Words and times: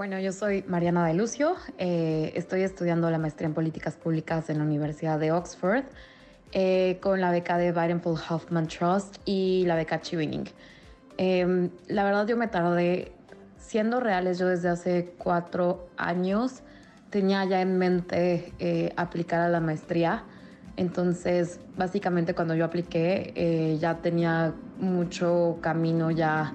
Bueno, 0.00 0.18
yo 0.18 0.32
soy 0.32 0.64
Mariana 0.66 1.06
de 1.06 1.12
Lucio, 1.12 1.56
eh, 1.76 2.32
estoy 2.34 2.62
estudiando 2.62 3.10
la 3.10 3.18
maestría 3.18 3.48
en 3.48 3.52
políticas 3.52 3.96
públicas 3.96 4.48
en 4.48 4.56
la 4.56 4.64
Universidad 4.64 5.18
de 5.18 5.30
Oxford 5.30 5.84
eh, 6.52 6.96
con 7.02 7.20
la 7.20 7.30
beca 7.30 7.58
de 7.58 7.70
Weidenfeld 7.70 8.18
Hoffman 8.30 8.66
Trust 8.66 9.18
y 9.26 9.64
la 9.66 9.76
beca 9.76 10.00
Chevening. 10.00 10.44
Em, 11.18 11.68
la 11.88 12.04
verdad 12.04 12.26
yo 12.26 12.38
me 12.38 12.48
tardé, 12.48 13.12
siendo 13.58 14.00
reales, 14.00 14.38
yo 14.38 14.46
desde 14.46 14.70
hace 14.70 15.12
cuatro 15.18 15.90
años 15.98 16.62
tenía 17.10 17.44
ya 17.44 17.60
en 17.60 17.76
mente 17.76 18.54
eh, 18.58 18.94
aplicar 18.96 19.42
a 19.42 19.50
la 19.50 19.60
maestría. 19.60 20.24
Entonces, 20.78 21.60
básicamente 21.76 22.34
cuando 22.34 22.54
yo 22.54 22.64
apliqué 22.64 23.76
ya 23.78 23.98
tenía 23.98 24.54
mucho 24.78 25.58
camino 25.60 26.10
ya 26.10 26.54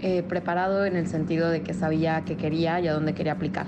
eh, 0.00 0.22
preparado 0.22 0.84
en 0.84 0.96
el 0.96 1.06
sentido 1.06 1.48
de 1.48 1.62
que 1.62 1.74
sabía 1.74 2.22
qué 2.24 2.36
quería 2.36 2.80
y 2.80 2.88
a 2.88 2.92
dónde 2.92 3.14
quería 3.14 3.32
aplicar. 3.32 3.66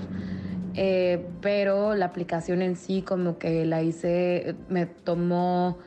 Eh, 0.75 1.25
pero 1.41 1.95
la 1.95 2.05
aplicación 2.05 2.61
en 2.61 2.75
sí 2.75 3.01
como 3.01 3.37
que 3.37 3.65
la 3.65 3.81
hice, 3.81 4.55
me 4.69 4.85
tomó 4.85 5.77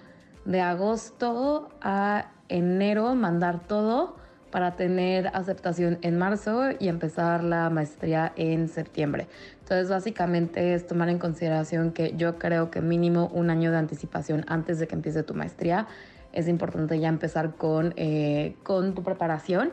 de 0.45 0.60
agosto 0.60 1.70
a 1.80 2.33
enero 2.48 3.14
mandar 3.14 3.66
todo 3.66 4.16
para 4.50 4.77
tener 4.77 5.28
aceptación 5.28 5.98
en 6.02 6.19
marzo 6.19 6.70
y 6.78 6.88
empezar 6.88 7.42
la 7.42 7.70
maestría 7.70 8.33
en 8.36 8.69
septiembre. 8.69 9.28
Entonces 9.61 9.88
básicamente 9.88 10.74
es 10.74 10.86
tomar 10.86 11.09
en 11.09 11.19
consideración 11.19 11.92
que 11.92 12.14
yo 12.16 12.38
creo 12.38 12.70
que 12.70 12.83
mínimo 12.83 13.28
un 13.33 13.48
año 13.48 13.70
de 13.70 13.78
anticipación 13.78 14.45
antes 14.48 14.78
de 14.78 14.88
que 14.88 14.95
empiece 14.95 15.22
tu 15.22 15.34
maestría 15.34 15.86
es 16.33 16.48
importante 16.48 16.98
ya 16.98 17.09
empezar 17.09 17.56
con, 17.56 17.92
eh, 17.97 18.56
con 18.62 18.95
tu 18.95 19.02
preparación 19.02 19.72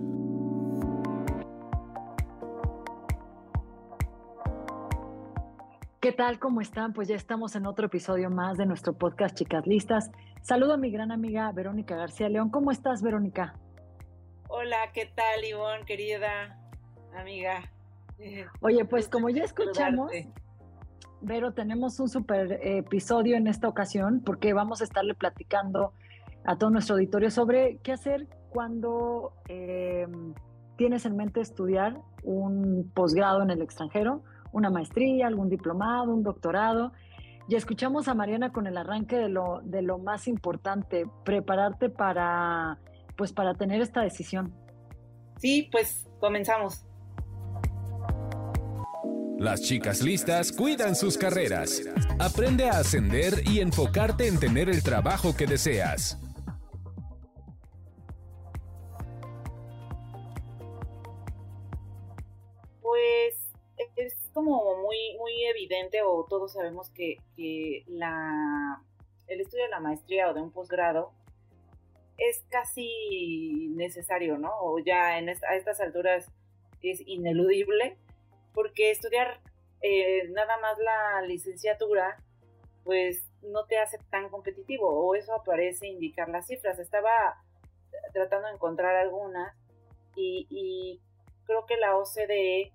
¿Qué 6.11 6.17
tal? 6.17 6.39
¿Cómo 6.39 6.59
están? 6.59 6.91
Pues 6.91 7.07
ya 7.07 7.15
estamos 7.15 7.55
en 7.55 7.65
otro 7.65 7.85
episodio 7.85 8.29
más 8.29 8.57
de 8.57 8.65
nuestro 8.65 8.91
podcast 8.91 9.33
Chicas 9.33 9.65
Listas. 9.65 10.11
Saludo 10.41 10.73
a 10.73 10.77
mi 10.77 10.91
gran 10.91 11.09
amiga 11.09 11.49
Verónica 11.53 11.95
García 11.95 12.27
León. 12.27 12.49
¿Cómo 12.49 12.69
estás, 12.71 13.01
Verónica? 13.01 13.55
Hola, 14.49 14.91
¿qué 14.93 15.05
tal, 15.15 15.45
Ivonne, 15.45 15.85
querida 15.85 16.59
amiga? 17.15 17.61
Oye, 18.59 18.83
pues 18.89 19.07
como 19.07 19.29
ya 19.29 19.45
escuchamos, 19.45 20.11
Vero, 21.21 21.53
tenemos 21.53 21.97
un 22.01 22.09
super 22.09 22.59
episodio 22.61 23.37
en 23.37 23.47
esta 23.47 23.69
ocasión 23.69 24.21
porque 24.21 24.51
vamos 24.51 24.81
a 24.81 24.83
estarle 24.83 25.13
platicando 25.13 25.93
a 26.43 26.57
todo 26.57 26.71
nuestro 26.71 26.95
auditorio 26.95 27.31
sobre 27.31 27.77
qué 27.83 27.93
hacer 27.93 28.27
cuando 28.49 29.31
em, 29.47 30.33
tienes 30.75 31.05
en 31.05 31.15
mente 31.15 31.39
estudiar 31.39 32.01
un 32.21 32.91
posgrado 32.93 33.41
en 33.43 33.49
el 33.49 33.61
extranjero, 33.61 34.23
una 34.51 34.69
maestría, 34.69 35.27
algún 35.27 35.49
diplomado, 35.49 36.13
un 36.13 36.23
doctorado. 36.23 36.93
Ya 37.47 37.57
escuchamos 37.57 38.07
a 38.07 38.13
Mariana 38.13 38.51
con 38.51 38.67
el 38.67 38.77
arranque 38.77 39.17
de 39.17 39.29
lo, 39.29 39.61
de 39.63 39.81
lo 39.81 39.97
más 39.97 40.27
importante, 40.27 41.05
prepararte 41.25 41.89
para 41.89 42.79
pues 43.15 43.33
para 43.33 43.53
tener 43.53 43.81
esta 43.81 44.01
decisión. 44.01 44.53
Sí, 45.37 45.69
pues 45.71 46.07
comenzamos. 46.19 46.85
Las 49.37 49.61
chicas 49.61 50.03
listas 50.03 50.51
cuidan 50.51 50.95
sus 50.95 51.17
carreras. 51.17 51.81
Aprende 52.19 52.69
a 52.69 52.77
ascender 52.77 53.41
y 53.47 53.59
enfocarte 53.59 54.27
en 54.27 54.39
tener 54.39 54.69
el 54.69 54.83
trabajo 54.83 55.35
que 55.35 55.47
deseas. 55.47 56.20
Como 64.33 64.77
muy, 64.81 65.15
muy 65.17 65.45
evidente 65.45 66.01
o 66.03 66.25
todos 66.29 66.53
sabemos 66.53 66.89
que, 66.91 67.17
que 67.35 67.83
la, 67.87 68.81
el 69.27 69.41
estudio 69.41 69.65
de 69.65 69.69
la 69.69 69.79
maestría 69.79 70.29
o 70.29 70.33
de 70.33 70.41
un 70.41 70.51
posgrado 70.51 71.11
es 72.17 72.43
casi 72.49 73.69
necesario, 73.75 74.37
¿no? 74.37 74.51
O 74.59 74.79
ya 74.79 75.17
en 75.17 75.29
a 75.29 75.55
estas 75.55 75.81
alturas 75.81 76.29
es 76.81 77.01
ineludible, 77.05 77.97
porque 78.53 78.91
estudiar 78.91 79.39
eh, 79.81 80.27
nada 80.29 80.57
más 80.59 80.77
la 80.79 81.21
licenciatura, 81.23 82.17
pues 82.83 83.27
no 83.41 83.65
te 83.65 83.79
hace 83.79 83.97
tan 84.09 84.29
competitivo, 84.29 84.87
o 84.87 85.15
eso 85.15 85.41
parece 85.45 85.87
indicar 85.87 86.29
las 86.29 86.47
cifras. 86.47 86.79
Estaba 86.79 87.41
tratando 88.13 88.47
de 88.47 88.53
encontrar 88.53 88.95
algunas 88.95 89.55
y, 90.15 91.01
creo 91.45 91.65
que 91.65 91.77
la 91.77 91.97
OCDE 91.97 92.71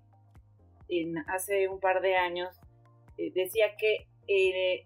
en, 0.89 1.17
hace 1.29 1.67
un 1.67 1.79
par 1.79 2.01
de 2.01 2.15
años 2.15 2.55
eh, 3.17 3.31
decía 3.33 3.75
que 3.77 4.07
eh, 4.27 4.85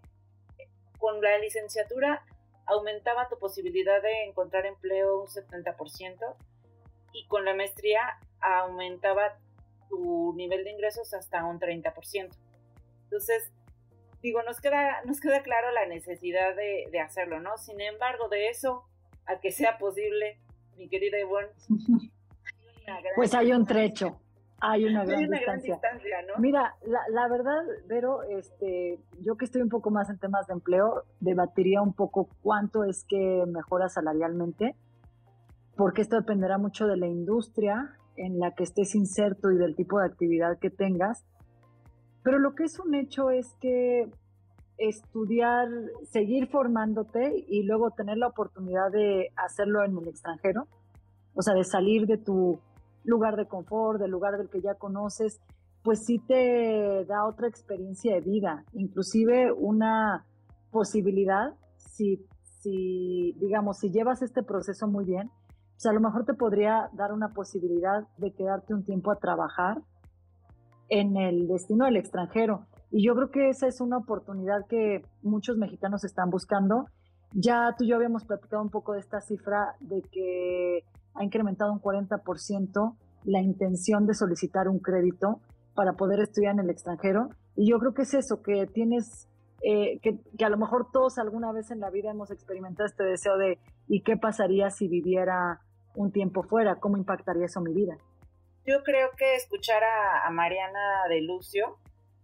con 0.97 1.22
la 1.22 1.38
licenciatura 1.39 2.23
aumentaba 2.66 3.28
tu 3.28 3.38
posibilidad 3.38 4.01
de 4.01 4.25
encontrar 4.25 4.66
empleo 4.66 5.22
un 5.22 5.28
70% 5.28 6.35
y 7.13 7.28
con 7.28 7.44
la 7.44 7.53
maestría 7.53 8.19
aumentaba 8.40 9.38
tu 9.90 10.34
nivel 10.35 10.63
de 10.63 10.72
ingresos 10.72 11.13
hasta 11.13 11.44
un 11.44 11.59
30%. 11.59 12.29
Entonces, 13.03 13.51
digo, 14.22 14.41
nos 14.44 14.61
queda, 14.61 15.01
nos 15.06 15.19
queda 15.19 15.44
claro 15.44 15.72
la 15.72 15.85
necesidad 15.85 16.56
de, 16.56 17.00
hacerlo, 17.00 17.41
¿no? 17.41 17.57
Sin 17.57 17.81
embargo, 17.81 18.29
de 18.29 18.50
eso 18.50 18.85
a 19.25 19.40
que 19.40 19.51
sea 19.51 19.78
posible, 19.78 20.40
mi 20.78 20.88
querida 20.88 21.19
Ivonne, 21.19 21.50
pues 23.16 23.34
hay 23.34 23.51
un 23.51 23.66
trecho. 23.66 24.19
Hay 24.63 24.85
una, 24.85 25.03
gran, 25.03 25.27
distancia. 25.27 25.79
¿no? 26.27 26.39
Mira, 26.39 26.75
la, 26.85 27.27
verdad, 27.27 27.63
Vero, 27.88 28.22
este, 28.22 28.99
yo 29.19 29.35
que 29.35 29.45
estoy 29.45 29.63
un 29.63 29.69
poco 29.69 29.89
más 29.89 30.07
en 30.11 30.19
temas 30.19 30.45
de 30.45 30.53
empleo, 30.53 31.03
debatiría 31.19 31.81
un 31.81 31.94
poco 31.94 32.29
cuánto 32.44 32.83
es 32.83 33.03
que 33.09 33.44
mejora 33.47 33.89
salarialmente, 33.89 34.75
porque 35.75 36.03
esto 36.03 36.16
dependerá 36.16 36.59
mucho 36.59 36.85
de 36.85 36.95
la 36.95 37.07
industria 37.07 37.97
en 38.17 38.38
la 38.39 38.51
que 38.51 38.63
estés 38.63 38.94
inserto 38.94 39.51
y 39.51 39.57
del 39.57 39.75
tipo 39.75 39.99
de 39.99 40.05
actividad 40.05 40.59
que 40.59 40.69
tengas. 40.69 41.25
Pero 42.22 42.38
lo 42.38 42.53
que 42.53 42.66
es 42.66 42.79
un 42.79 42.93
hecho 42.93 43.31
es 43.31 43.55
que 43.59 44.11
estudiar, 44.78 45.69
seguir 46.03 46.47
formándote 46.49 47.45
y 47.47 47.63
luego 47.63 47.89
tener 47.91 48.17
la 48.17 48.28
oportunidad 48.28 48.91
de 48.91 49.29
hacerlo 49.38 49.83
en 49.83 49.97
el 49.97 50.07
extranjero, 50.07 50.67
o 51.33 51.41
sea, 51.41 51.55
de 51.55 51.63
salir 51.63 52.05
de 52.05 52.17
tu 52.17 52.59
lugar 53.03 53.35
de 53.35 53.47
confort, 53.47 54.00
del 54.00 54.12
lugar 54.12 54.38
del 54.38 54.50
que 54.50 54.62
ya 54.62 54.75
conoces, 54.75 55.39
pues 55.84 56.06
sí 56.06 56.19
te 56.19 57.06
da 57.06 57.25
otra 57.25 57.47
experiencia 57.47 58.13
de 58.13 58.22
vida, 58.22 58.63
inclusive 58.73 59.51
una 59.51 60.25
posibilidad, 60.72 61.53
si, 61.78 62.25
si 62.61 63.34
digamos, 63.40 63.79
si 63.79 63.90
llevas 63.90 64.22
este 64.22 64.44
proceso 64.44 64.88
muy 64.88 65.06
bien, 65.06 65.29
pues 65.73 65.85
a 65.88 65.94
lo 65.94 66.00
mejor 66.00 66.25
te 66.25 66.35
podría 66.35 66.90
dar 66.94 67.11
una 67.11 67.29
posibilidad 67.29 68.07
de 68.17 68.31
quedarte 68.34 68.73
un 68.73 68.84
tiempo 68.84 69.11
a 69.11 69.16
trabajar 69.16 69.81
en 70.90 71.17
el 71.17 71.47
destino 71.47 71.85
del 71.85 71.97
extranjero. 71.97 72.67
Y 72.91 73.06
yo 73.06 73.16
creo 73.16 73.31
que 73.31 73.50
esa 73.50 73.67
es 73.67 73.81
una 73.81 73.97
oportunidad 73.97 74.67
que 74.67 75.03
muchos 75.23 75.57
mexicanos 75.57 76.03
están 76.03 76.29
buscando. 76.29 76.85
Ya 77.31 77.73
tú 77.78 77.85
y 77.85 77.88
yo 77.88 77.95
habíamos 77.95 78.25
platicado 78.25 78.61
un 78.61 78.69
poco 78.69 78.94
de 78.94 79.00
esta 79.00 79.22
cifra 79.22 79.75
de 79.79 80.02
que 80.02 80.84
ha 81.16 81.23
incrementado 81.23 81.72
un 81.72 81.81
40% 81.81 82.96
la 83.25 83.41
intención 83.41 84.08
de 84.08 84.13
solicitar 84.13 84.67
un 84.67 84.79
crédito 84.79 85.40
para 85.75 85.93
poder 85.93 86.19
estudiar 86.19 86.53
en 86.53 86.61
el 86.61 86.69
extranjero. 86.69 87.29
Y 87.55 87.69
yo 87.69 87.79
creo 87.79 87.93
que 87.93 88.03
es 88.03 88.13
eso, 88.13 88.41
que 88.41 88.67
tienes, 88.67 89.28
eh, 89.63 89.99
que, 89.99 90.19
a 90.43 90.49
lo 90.49 90.58
mejor 90.58 90.91
todos 90.91 91.17
alguna 91.17 91.52
vez 91.52 91.72
en 91.72 91.79
la 91.79 91.90
vida 91.90 92.11
hemos 92.11 92.31
experimentado 92.31 92.87
este 92.87 93.03
deseo 93.03 93.37
de, 93.37 93.59
¿y 93.87 94.02
qué 94.02 94.17
pasaría 94.17 94.69
si 94.69 94.87
viviera 94.87 95.61
un 95.96 96.11
tiempo 96.11 96.43
fuera? 96.43 96.79
¿Cómo 96.79 96.97
impactaría 96.97 97.46
eso 97.46 97.61
mi 97.61 97.73
vida? 97.73 97.97
Yo 98.66 98.84
creo 98.84 99.09
que 99.17 99.35
escuchar 99.35 99.81
a, 99.84 100.29
Mariana 100.29 101.08
de 101.09 101.22
Lucio 101.22 101.78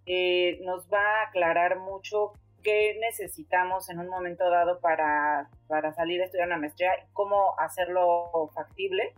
eh, 0.06 0.60
nos 0.64 0.88
va 0.88 1.00
a 1.00 1.28
aclarar 1.28 1.80
mucho 1.80 2.34
qué 2.64 2.98
necesitamos 3.00 3.90
en 3.90 4.00
un 4.00 4.08
momento 4.08 4.50
dado 4.50 4.80
para, 4.80 5.50
para 5.68 5.94
salir 5.94 6.22
a 6.22 6.26
estudiar 6.26 6.48
una 6.48 6.58
maestría 6.58 6.92
y 6.98 7.08
cómo 7.14 7.58
hacerlo 7.60 8.50
factible. 8.54 9.14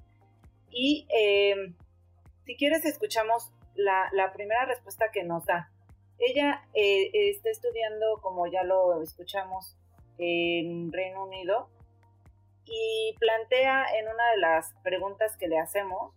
Y 0.70 1.08
eh, 1.16 1.74
si 2.46 2.56
quieres, 2.56 2.86
escuchamos 2.86 3.52
la, 3.76 4.32
primera 4.34 4.66
respuesta 4.66 5.12
que 5.12 5.24
nos 5.24 5.46
da. 5.46 5.72
Ella 6.20 6.64
eh, 6.74 7.10
está 7.14 7.50
estudiando, 7.50 8.20
como 8.22 8.48
ya 8.48 8.64
lo 8.64 9.02
escuchamos, 9.02 9.76
en 10.18 10.92
Reino 10.92 11.24
Unido 11.24 11.70
y 12.66 13.16
plantea 13.20 13.86
en 13.98 14.08
una 14.08 14.32
de 14.32 14.38
las 14.38 14.74
preguntas 14.84 15.38
que 15.38 15.48
le 15.48 15.58
hacemos 15.58 16.14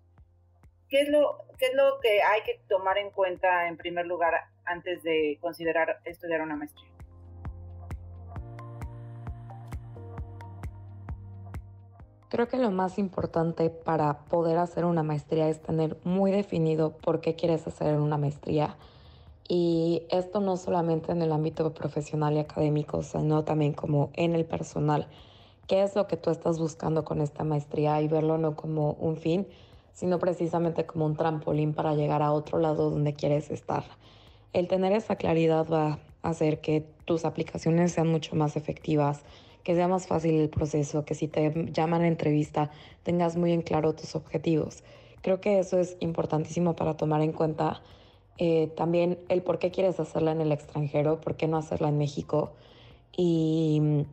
¿qué 0.92 1.00
es, 1.00 1.08
lo, 1.08 1.38
¿qué 1.58 1.66
es 1.66 1.75
lo 1.75 1.98
que 2.00 2.22
hay 2.22 2.42
que 2.42 2.60
tomar 2.68 2.98
en 2.98 3.10
cuenta 3.10 3.66
en 3.66 3.78
primer 3.78 4.06
lugar 4.06 4.34
antes 4.66 5.02
de 5.02 5.38
considerar 5.40 6.00
estudiar 6.04 6.42
una 6.42 6.54
maestría? 6.54 6.91
Creo 12.32 12.49
que 12.49 12.56
lo 12.56 12.70
más 12.70 12.99
importante 12.99 13.69
para 13.69 14.20
poder 14.20 14.56
hacer 14.56 14.87
una 14.87 15.02
maestría 15.02 15.50
es 15.50 15.61
tener 15.61 15.99
muy 16.02 16.31
definido 16.31 16.93
por 16.93 17.20
qué 17.20 17.34
quieres 17.34 17.67
hacer 17.67 18.00
una 18.00 18.17
maestría. 18.17 18.79
Y 19.50 20.05
esto 20.08 20.40
no 20.40 20.56
solamente 20.56 21.12
en 21.12 21.20
el 21.20 21.31
ámbito 21.31 21.75
profesional 21.75 22.32
y 22.32 22.38
académico, 22.38 23.02
sino 23.02 23.44
también 23.44 23.75
como 23.75 24.08
en 24.14 24.34
el 24.34 24.46
personal. 24.46 25.08
¿Qué 25.67 25.82
es 25.82 25.94
lo 25.94 26.06
que 26.06 26.17
tú 26.17 26.31
estás 26.31 26.58
buscando 26.58 27.05
con 27.05 27.20
esta 27.20 27.44
maestría? 27.44 28.00
Y 28.00 28.08
verlo 28.08 28.38
no 28.38 28.56
como 28.56 28.93
un 28.93 29.19
fin, 29.19 29.46
sino 29.93 30.19
precisamente 30.19 30.87
como 30.87 31.05
un 31.05 31.17
trampolín 31.17 31.75
para 31.75 31.94
llegar 31.94 32.23
a 32.23 32.32
otro 32.32 32.58
lado 32.58 32.88
donde 32.88 33.12
quieres 33.12 33.50
estar. 33.50 33.85
El 34.55 34.69
tener 34.69 34.93
esa 34.93 35.17
claridad 35.17 35.67
va 35.70 35.99
a 36.23 36.31
hacer 36.31 36.62
que 36.62 36.87
tus 37.05 37.26
aplicaciones 37.26 37.93
sean 37.93 38.08
mucho 38.08 38.37
más 38.37 38.56
efectivas, 38.56 39.23
que 39.64 39.75
sea 39.75 39.88
más 39.88 40.06
fácil 40.06 40.35
el 40.41 40.49
proceso, 40.49 41.05
que 41.05 41.14
si 41.14 41.29
te 41.29 41.53
llaman 41.73 42.03
a 42.03 42.09
entrevista 42.09 42.70
tengas 43.03 43.37
muy 43.37 43.53
en 43.53 43.62
claro 43.62 43.94
tus 43.94 44.14
objetivos. 44.14 44.82
Creo 45.23 45.41
que 45.41 45.59
eso 45.59 45.79
es 45.79 45.97
importantísimo 46.00 46.75
para 46.75 46.97
tomar 46.97 47.23
en 47.23 47.32
cuenta 47.32 47.81
eh, 48.38 48.69
también 48.76 49.19
el 49.29 49.43
por 49.43 49.59
qué 49.59 49.70
quieres 49.70 50.00
hacerla 50.00 50.32
en 50.32 50.41
el 50.41 50.53
extranjero, 50.53 51.20
por 51.20 51.37
qué 51.37 51.47
no 51.47 51.56
hacerla 51.56 51.88
en 51.88 51.99
México. 51.99 52.53
Y 53.17 54.05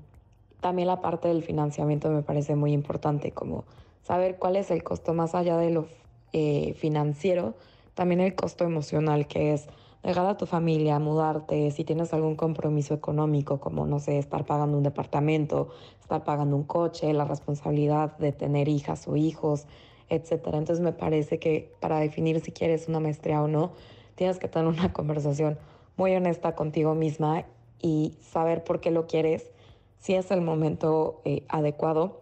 también 0.62 0.88
la 0.88 1.01
parte 1.01 1.28
del 1.30 1.44
financiamiento 1.44 2.10
me 2.10 2.22
parece 2.22 2.56
muy 2.56 2.74
importante, 2.74 3.31
como 3.31 3.63
saber 4.04 4.38
cuál 4.38 4.56
es 4.56 4.72
el 4.72 4.84
costo 4.84 5.13
más 5.13 5.36
allá 5.36 5.57
de 5.57 5.72
lo 5.72 5.88
eh, 6.34 6.74
financiero, 6.78 7.56
también 7.96 8.19
el 8.22 8.36
costo 8.36 8.66
emocional, 8.66 9.28
que 9.28 9.54
es 9.54 9.68
dejar 10.04 10.25
a 10.25 10.38
tu 10.38 10.46
familia, 10.46 11.00
mudarte, 11.00 11.72
si 11.72 11.84
tienes 11.84 12.13
algún 12.13 12.36
compromiso 12.36 12.94
económico, 12.94 13.60
como 13.60 13.86
no 13.86 14.00
sé, 14.00 14.18
estar 14.18 14.46
pagando 14.46 14.78
un 14.78 14.84
departamento, 14.84 15.69
estar 16.00 16.24
pagando 16.24 16.56
un 16.56 16.63
coche, 16.63 17.12
la 17.13 17.25
responsabilidad 17.25 18.18
de 18.18 18.31
tener 18.31 18.68
hijas 18.68 19.07
o 19.07 19.16
hijos, 19.16 19.66
etcétera. 20.10 20.57
Entonces 20.57 20.84
me 20.84 20.94
parece 20.94 21.40
que 21.40 21.74
para 21.80 22.00
definir 22.00 22.40
si 22.42 22.51
quieres 22.51 22.88
una 22.88 23.00
maestría 23.00 23.42
o 23.42 23.48
no, 23.48 23.72
tienes 24.16 24.40
que 24.40 24.48
tener 24.48 24.68
una 24.68 24.94
conversación 24.94 25.57
muy 25.98 26.16
honesta 26.16 26.56
contigo 26.56 26.96
misma 26.96 27.46
y 27.81 28.18
saber 28.22 28.63
por 28.63 28.80
qué 28.80 28.92
lo 28.92 29.07
quieres, 29.07 29.51
si 30.00 30.13
es 30.16 30.31
el 30.31 30.42
momento 30.42 31.22
eh, 31.25 31.44
adecuado 31.50 32.22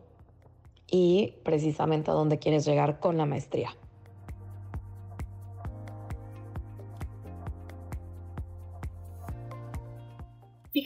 y 0.89 1.35
precisamente 1.43 2.11
a 2.11 2.13
dónde 2.13 2.39
quieres 2.39 2.65
llegar 2.65 2.99
con 2.99 3.17
la 3.17 3.25
maestría. 3.25 3.69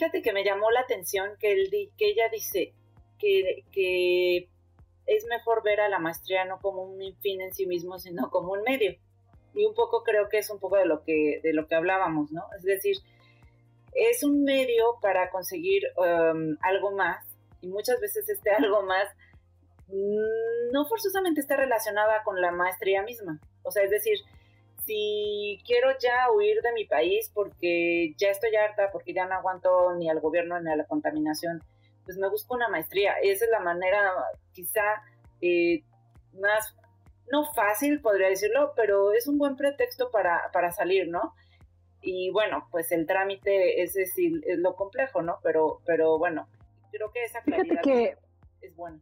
Fíjate 0.01 0.23
que 0.23 0.33
me 0.33 0.43
llamó 0.43 0.71
la 0.71 0.79
atención 0.79 1.29
que, 1.39 1.51
el, 1.51 1.69
que 1.95 2.09
ella 2.09 2.27
dice 2.31 2.73
que, 3.19 3.65
que 3.71 4.49
es 5.05 5.25
mejor 5.27 5.61
ver 5.61 5.79
a 5.79 5.89
la 5.89 5.99
maestría 5.99 6.43
no 6.43 6.57
como 6.57 6.81
un 6.81 7.15
fin 7.17 7.39
en 7.39 7.53
sí 7.53 7.67
mismo, 7.67 7.99
sino 7.99 8.31
como 8.31 8.53
un 8.53 8.63
medio. 8.63 8.95
Y 9.53 9.63
un 9.63 9.75
poco 9.75 10.01
creo 10.01 10.27
que 10.27 10.39
es 10.39 10.49
un 10.49 10.57
poco 10.57 10.77
de 10.77 10.87
lo 10.87 11.03
que, 11.03 11.39
de 11.43 11.53
lo 11.53 11.67
que 11.67 11.75
hablábamos, 11.75 12.31
¿no? 12.31 12.45
Es 12.57 12.63
decir, 12.63 12.97
es 13.93 14.23
un 14.23 14.43
medio 14.43 14.97
para 15.03 15.29
conseguir 15.29 15.83
um, 15.97 16.57
algo 16.63 16.93
más 16.93 17.23
y 17.61 17.67
muchas 17.67 17.99
veces 17.99 18.27
este 18.27 18.49
algo 18.57 18.81
más 18.81 19.07
no 20.71 20.87
forzosamente 20.87 21.41
está 21.41 21.57
relacionada 21.57 22.23
con 22.23 22.41
la 22.41 22.51
maestría 22.51 23.03
misma. 23.03 23.39
O 23.61 23.69
sea, 23.69 23.83
es 23.83 23.91
decir, 23.91 24.17
si 24.91 25.57
quiero 25.65 25.87
ya 25.99 26.29
huir 26.35 26.61
de 26.61 26.73
mi 26.73 26.83
país 26.85 27.31
porque 27.33 28.13
ya 28.17 28.29
estoy 28.29 28.53
harta, 28.57 28.91
porque 28.91 29.13
ya 29.13 29.25
no 29.25 29.35
aguanto 29.35 29.95
ni 29.95 30.09
al 30.09 30.19
gobierno 30.19 30.59
ni 30.59 30.69
a 30.69 30.75
la 30.75 30.85
contaminación, 30.85 31.63
pues 32.03 32.17
me 32.17 32.27
busco 32.27 32.55
una 32.55 32.67
maestría. 32.67 33.13
Esa 33.23 33.45
es 33.45 33.51
la 33.51 33.61
manera 33.61 34.11
quizá 34.51 34.83
eh, 35.41 35.83
más, 36.33 36.75
no 37.31 37.45
fácil 37.53 38.01
podría 38.01 38.27
decirlo, 38.27 38.73
pero 38.75 39.13
es 39.13 39.27
un 39.27 39.37
buen 39.37 39.55
pretexto 39.55 40.11
para, 40.11 40.51
para 40.51 40.73
salir, 40.73 41.07
¿no? 41.07 41.35
Y 42.01 42.29
bueno, 42.31 42.67
pues 42.69 42.91
el 42.91 43.07
trámite 43.07 43.81
ese 43.83 44.05
sí 44.07 44.41
es 44.45 44.57
lo 44.57 44.75
complejo, 44.75 45.21
¿no? 45.21 45.37
Pero, 45.41 45.79
pero 45.85 46.17
bueno, 46.17 46.49
creo 46.91 47.11
que 47.11 47.23
esa 47.23 47.41
claridad 47.43 47.81
que 47.81 48.17
es 48.61 48.75
buena. 48.75 48.99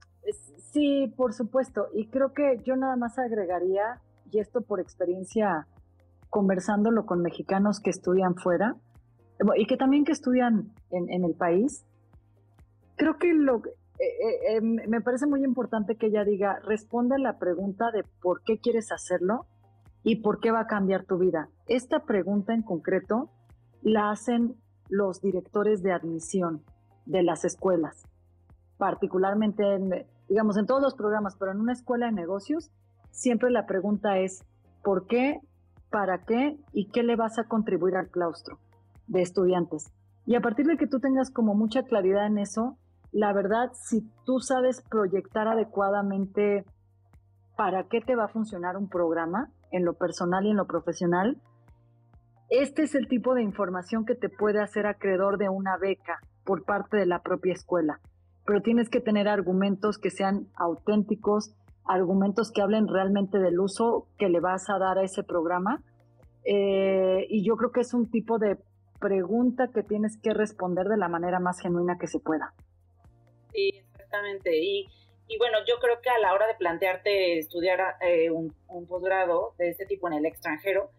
Sí, 0.71 1.11
por 1.17 1.33
supuesto. 1.33 1.87
Y 1.93 2.07
creo 2.09 2.33
que 2.35 2.59
yo 2.63 2.75
nada 2.75 2.95
más 2.95 3.17
agregaría 3.17 3.99
y 4.31 4.37
esto 4.39 4.61
por 4.61 4.79
experiencia 4.79 5.65
conversándolo 6.29 7.05
con 7.05 7.21
mexicanos 7.21 7.79
que 7.79 7.89
estudian 7.89 8.35
fuera 8.35 8.75
y 9.55 9.65
que 9.65 9.77
también 9.77 10.03
que 10.03 10.11
estudian 10.11 10.73
en, 10.91 11.23
el 11.23 11.33
país, 11.33 11.85
creo 12.97 13.17
que 13.17 13.33
lo, 13.33 13.57
eh, 13.57 13.63
eh, 13.99 14.57
eh, 14.57 14.61
me 14.61 15.01
parece 15.01 15.25
muy 15.25 15.43
importante 15.43 15.95
que 15.95 16.07
ella 16.07 16.23
diga, 16.23 16.59
responde 16.65 17.15
a 17.15 17.19
la 17.19 17.39
pregunta 17.39 17.91
de 17.91 18.03
por 18.21 18.43
qué 18.43 18.59
quieres 18.59 18.91
hacerlo 18.91 19.45
y 20.03 20.17
por 20.17 20.39
qué 20.39 20.51
va 20.51 20.61
a 20.61 20.67
cambiar 20.67 21.05
tu 21.05 21.17
vida. 21.17 21.49
Esta 21.67 22.03
pregunta 22.05 22.53
en 22.53 22.63
concreto 22.63 23.29
la 23.81 24.11
hacen 24.11 24.55
los 24.89 25.21
directores 25.21 25.83
de 25.83 25.93
admisión 25.93 26.63
de 27.05 27.23
las 27.23 27.45
escuelas, 27.45 28.03
particularmente 28.77 29.63
en, 29.63 30.05
digamos, 30.27 30.57
en 30.57 30.65
todos 30.65 30.81
los 30.81 30.95
programas, 30.95 31.35
pero 31.37 31.51
en 31.51 31.59
una 31.59 31.73
escuela 31.73 32.07
de 32.07 32.11
negocios, 32.11 32.71
siempre 33.11 33.51
la 33.51 33.65
pregunta 33.65 34.17
es, 34.17 34.43
¿por 34.83 35.07
qué, 35.07 35.39
para 35.89 36.19
qué 36.25 36.57
y 36.71 36.89
qué 36.89 37.03
le 37.03 37.15
vas 37.15 37.39
a 37.39 37.45
contribuir 37.45 37.95
al 37.95 38.09
claustro 38.09 38.59
de 39.07 39.21
estudiantes? 39.21 39.91
Y 40.25 40.35
a 40.35 40.41
partir 40.41 40.65
de 40.65 40.77
que 40.77 40.87
tú 40.87 40.99
tengas 40.99 41.31
como 41.31 41.55
mucha 41.55 41.83
claridad 41.83 42.27
en 42.27 42.37
eso, 42.37 42.77
la 43.11 43.33
verdad, 43.33 43.71
si 43.73 44.07
tú 44.25 44.39
sabes 44.39 44.83
proyectar 44.89 45.47
adecuadamente 45.47 46.65
para 47.57 47.85
qué 47.85 48.01
te 48.01 48.15
va 48.15 48.25
a 48.25 48.29
funcionar 48.29 48.77
un 48.77 48.87
programa 48.87 49.49
en 49.71 49.85
lo 49.85 49.95
personal 49.95 50.45
y 50.45 50.51
en 50.51 50.57
lo 50.57 50.67
profesional, 50.67 51.41
este 52.49 52.83
es 52.83 52.95
el 52.95 53.07
tipo 53.07 53.35
de 53.35 53.43
información 53.43 54.05
que 54.05 54.15
te 54.15 54.29
puede 54.29 54.61
hacer 54.61 54.87
acreedor 54.87 55.37
de 55.37 55.49
una 55.49 55.77
beca 55.77 56.19
por 56.45 56.63
parte 56.63 56.97
de 56.97 57.05
la 57.05 57.21
propia 57.21 57.53
escuela. 57.53 57.99
Pero 58.45 58.61
tienes 58.61 58.89
que 58.89 59.01
tener 59.01 59.27
argumentos 59.27 59.99
que 59.99 60.09
sean 60.09 60.47
auténticos, 60.55 61.53
argumentos 61.89 62.51
que 62.51 62.61
hablen 62.61 62.87
realmente 62.87 63.39
del 63.39 63.59
uso 63.59 64.07
que 64.17 64.29
le 64.29 64.39
vas 64.39 64.69
a 64.69 64.77
dar 64.77 64.99
a 64.99 65.03
ese 65.03 65.23
programa. 65.23 65.81
Eh, 66.45 67.25
y 67.29 67.43
yo 67.43 67.57
creo 67.57 67.71
que 67.71 67.81
es 67.81 67.93
un 67.93 68.09
tipo 68.09 68.37
de 68.37 68.57
pregunta 68.99 69.69
que 69.73 69.81
tienes 69.81 70.17
que 70.21 70.33
responder 70.33 70.87
de 70.87 70.97
la 70.97 71.07
manera 71.07 71.39
más 71.39 71.59
genuina 71.59 71.97
que 71.99 72.07
se 72.07 72.19
pueda. 72.19 72.53
Sí, 73.53 73.69
exactamente. 73.69 74.55
Y, 74.55 74.87
y 75.27 75.37
bueno, 75.39 75.57
yo 75.67 75.75
creo 75.81 75.99
que 76.01 76.09
a 76.09 76.19
la 76.19 76.33
hora 76.33 76.47
de 76.47 76.55
plantearte 76.55 77.39
estudiar 77.39 77.79
eh, 78.01 78.29
un, 78.29 78.53
un 78.67 78.85
posgrado 78.85 79.53
de 79.57 79.69
este 79.69 79.85
tipo 79.85 80.07
en 80.07 80.13
el 80.13 80.25
extranjero, 80.25 80.91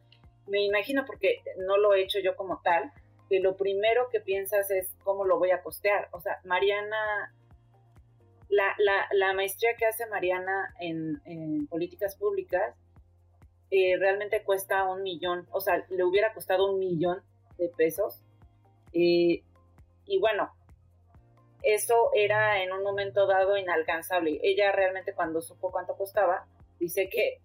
me 0.48 0.64
imagino, 0.64 1.04
porque 1.06 1.36
no 1.58 1.78
lo 1.78 1.94
he 1.94 2.02
hecho 2.02 2.18
yo 2.18 2.34
como 2.34 2.60
tal, 2.62 2.90
que 3.28 3.38
lo 3.38 3.56
primero 3.56 4.08
que 4.10 4.20
piensas 4.20 4.70
es 4.72 4.92
cómo 5.04 5.24
lo 5.24 5.38
voy 5.38 5.52
a 5.52 5.62
costear. 5.62 6.08
O 6.10 6.20
sea, 6.20 6.40
Mariana 6.44 7.32
la, 8.50 8.74
la, 8.78 9.08
la 9.12 9.32
maestría 9.32 9.76
que 9.76 9.86
hace 9.86 10.06
Mariana 10.06 10.74
en, 10.80 11.66
políticas 11.68 12.16
públicas 12.16 12.74
eh, 13.70 13.96
realmente 13.98 14.42
cuesta 14.42 14.84
un 14.84 15.02
millón, 15.02 15.46
o 15.52 15.60
sea, 15.60 15.86
le 15.88 16.04
hubiera 16.04 16.34
costado 16.34 16.72
un 16.72 16.80
millón 16.80 17.22
de 17.56 17.68
pesos. 17.68 18.22
Eh, 18.92 19.44
y 20.04 20.18
bueno, 20.18 20.52
eso 21.62 22.10
era 22.14 22.62
en 22.62 22.72
un 22.72 22.82
momento 22.82 23.28
dado 23.28 23.56
inalcanzable. 23.56 24.40
Ella 24.42 24.72
realmente 24.72 25.14
cuando 25.14 25.40
supo 25.40 25.70
cuánto 25.70 25.94
costaba, 25.96 26.46
dice 26.80 27.08
que, 27.08 27.40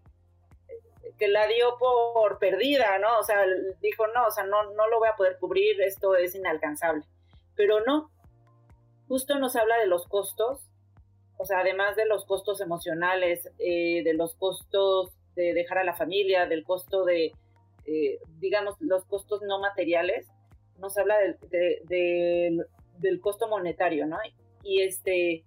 que 1.20 1.28
la 1.28 1.46
dio 1.46 1.78
por 1.78 2.40
perdida, 2.40 2.98
¿no? 2.98 3.20
O 3.20 3.24
sea, 3.24 3.46
dijo, 3.82 4.08
no, 4.08 4.26
o 4.26 4.32
sea, 4.32 4.46
no, 4.46 4.72
no 4.74 4.88
lo 4.88 4.98
voy 4.98 5.10
a 5.10 5.16
poder 5.16 5.38
cubrir, 5.38 5.80
esto 5.82 6.16
es 6.16 6.34
inalcanzable. 6.34 7.04
Pero 7.56 7.82
no, 7.86 8.10
justo 9.08 9.38
nos 9.38 9.56
habla 9.56 9.78
de 9.78 9.86
los 9.86 10.08
costos 10.08 10.68
o 11.38 11.46
sea, 11.46 11.60
además 11.60 11.96
de 11.96 12.06
los 12.06 12.25
costos 12.25 12.62
emocionales, 12.62 13.50
eh, 13.60 14.04
de 14.04 14.13
los 14.13 14.36
costos 14.36 15.12
de 15.36 15.54
dejar 15.54 15.80
a 15.80 15.84
la 15.84 15.94
familia, 15.94 16.46
del 16.46 16.63
costo 16.63 17.04
de, 17.04 17.34
eh, 17.86 18.20
digamos, 18.39 18.75
los 18.80 19.06
costos 19.06 19.42
no 19.42 19.60
materiales, 19.60 20.27
nos 20.80 20.98
habla 20.98 21.15
del, 21.50 22.65
del 23.00 23.22
costo 23.22 23.48
monetario, 23.48 24.06
¿no? 24.06 24.18
Y 24.63 24.82
este, 24.82 25.44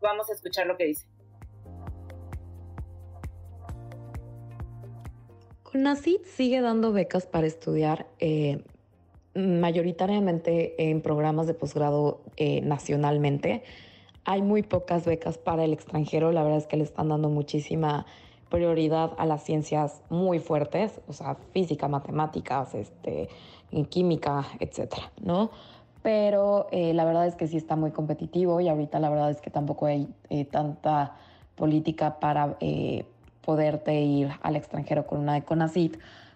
vamos 0.00 0.30
a 0.30 0.32
escuchar 0.32 0.66
lo 0.66 0.76
que 0.76 0.86
dice. 0.86 1.06
CONACYT 5.62 6.24
sigue 6.24 6.60
dando 6.60 6.92
becas 6.92 7.26
para 7.26 7.46
estudiar 7.46 8.06
eh, 8.18 8.64
mayoritariamente 9.34 10.90
en 10.90 11.02
programas 11.02 11.46
de 11.46 11.54
posgrado 11.54 12.22
nacionalmente 12.62 13.62
hay 14.28 14.42
muy 14.42 14.62
pocas 14.62 15.06
becas 15.06 15.38
para 15.38 15.64
el 15.64 15.72
extranjero, 15.72 16.32
la 16.32 16.42
verdad 16.42 16.58
es 16.58 16.66
que 16.66 16.76
le 16.76 16.84
están 16.84 17.08
dando 17.08 17.30
muchísima 17.30 18.04
prioridad 18.50 19.12
a 19.16 19.24
las 19.24 19.42
ciencias 19.42 20.02
muy 20.10 20.38
fuertes, 20.38 21.00
o 21.08 21.14
sea, 21.14 21.36
física, 21.54 21.88
matemáticas, 21.88 22.74
este, 22.74 23.30
química, 23.88 24.44
etcétera, 24.60 25.10
¿no? 25.22 25.50
Pero 26.02 26.66
eh, 26.72 26.92
la 26.92 27.06
verdad 27.06 27.26
es 27.26 27.36
que 27.36 27.48
sí 27.48 27.56
está 27.56 27.74
muy 27.74 27.90
competitivo 27.90 28.60
y 28.60 28.68
ahorita 28.68 29.00
la 29.00 29.08
verdad 29.08 29.30
es 29.30 29.40
que 29.40 29.48
tampoco 29.48 29.86
hay 29.86 30.06
eh, 30.28 30.44
tanta 30.44 31.14
política 31.54 32.20
para 32.20 32.58
eh, 32.60 33.06
poderte 33.40 33.98
ir 33.98 34.28
al 34.42 34.56
extranjero 34.56 35.06
con 35.06 35.20
una 35.20 35.40
de 35.40 35.92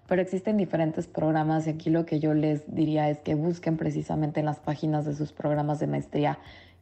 pero 0.08 0.22
existen 0.22 0.56
diferentes 0.56 1.06
programas 1.08 1.66
y 1.66 1.70
aquí 1.70 1.90
lo 1.90 2.06
que 2.06 2.20
yo 2.20 2.32
les 2.32 2.75
diría 2.75 3.11
es 3.11 3.18
que 3.18 3.34
busquen 3.34 3.76
precisamente 3.76 4.40
en 4.40 4.46
las 4.46 4.61
páginas 4.61 5.04
de 5.04 5.14
sus 5.14 5.32
programas 5.34 5.78
de 5.78 5.88
maestría 5.88 6.38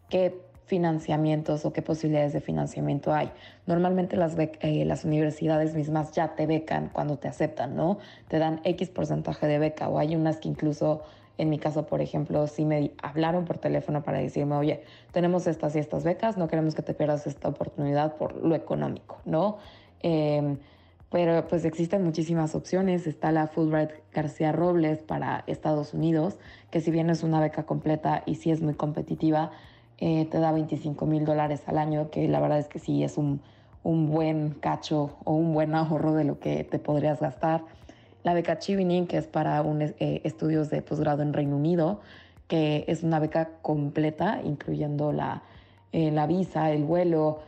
qué 0.08 0.49
financiamientos 0.70 1.64
o 1.64 1.72
qué 1.72 1.82
posibilidades 1.82 2.32
de 2.32 2.40
financiamiento 2.40 3.12
hay. 3.12 3.32
Normalmente 3.66 4.16
las, 4.16 4.36
eh, 4.38 4.84
las 4.84 5.04
universidades 5.04 5.74
mismas 5.74 6.12
ya 6.12 6.36
te 6.36 6.46
becan 6.46 6.90
cuando 6.92 7.18
te 7.18 7.26
aceptan, 7.26 7.74
¿no? 7.74 7.98
Te 8.28 8.38
dan 8.38 8.60
X 8.62 8.88
porcentaje 8.90 9.48
de 9.48 9.58
beca 9.58 9.88
o 9.88 9.98
hay 9.98 10.14
unas 10.14 10.36
que 10.36 10.48
incluso, 10.48 11.02
en 11.38 11.50
mi 11.50 11.58
caso, 11.58 11.86
por 11.86 12.00
ejemplo, 12.00 12.46
sí 12.46 12.64
me 12.64 12.92
hablaron 13.02 13.46
por 13.46 13.58
teléfono 13.58 14.04
para 14.04 14.18
decirme, 14.18 14.54
oye, 14.54 14.84
tenemos 15.10 15.48
estas 15.48 15.74
y 15.74 15.80
estas 15.80 16.04
becas, 16.04 16.38
no 16.38 16.46
queremos 16.46 16.76
que 16.76 16.82
te 16.82 16.94
pierdas 16.94 17.26
esta 17.26 17.48
oportunidad 17.48 18.14
por 18.14 18.36
lo 18.36 18.54
económico, 18.54 19.18
¿no? 19.24 19.58
Em, 20.02 20.56
pero 21.10 21.48
pues 21.48 21.64
existen 21.64 22.04
muchísimas 22.04 22.54
opciones. 22.54 23.08
Está 23.08 23.32
la 23.32 23.48
Fulbright 23.48 23.90
García 24.14 24.52
Robles 24.52 25.02
para 25.02 25.42
Estados 25.48 25.94
Unidos, 25.94 26.38
que 26.70 26.80
si 26.80 26.92
bien 26.92 27.10
es 27.10 27.24
una 27.24 27.40
beca 27.40 27.64
completa 27.64 28.22
y 28.24 28.36
sí 28.36 28.52
es 28.52 28.62
muy 28.62 28.74
competitiva, 28.74 29.50
eh, 30.00 30.26
te 30.30 30.38
da 30.38 30.50
25 30.50 31.04
mil 31.06 31.24
dólares 31.24 31.62
al 31.66 31.78
año, 31.78 32.10
que 32.10 32.26
la 32.26 32.40
verdad 32.40 32.58
es 32.58 32.68
que 32.68 32.78
sí 32.78 33.04
es 33.04 33.18
un, 33.18 33.40
un, 33.82 34.10
buen 34.10 34.50
cacho 34.50 35.18
o 35.24 35.34
un 35.34 35.52
buen 35.52 35.74
ahorro 35.74 36.14
de 36.14 36.24
lo 36.24 36.40
que 36.40 36.64
te 36.64 36.78
podrías 36.78 37.20
gastar. 37.20 37.62
La 38.22 38.34
beca 38.34 38.58
Chevening, 38.58 39.06
que 39.06 39.18
es 39.18 39.26
para 39.26 39.60
un, 39.62 39.82
eh, 39.82 39.94
estudios 40.24 40.70
de 40.70 40.82
posgrado 40.82 41.22
en 41.22 41.32
Reino 41.34 41.56
Unido, 41.56 42.00
que 42.48 42.84
es 42.88 43.02
una 43.02 43.18
beca 43.18 43.50
completa, 43.60 44.40
incluyendo 44.42 45.12
la, 45.12 45.42
eh, 45.92 46.10
la 46.10 46.26
visa, 46.26 46.70
el 46.70 46.84
vuelo, 46.84 47.40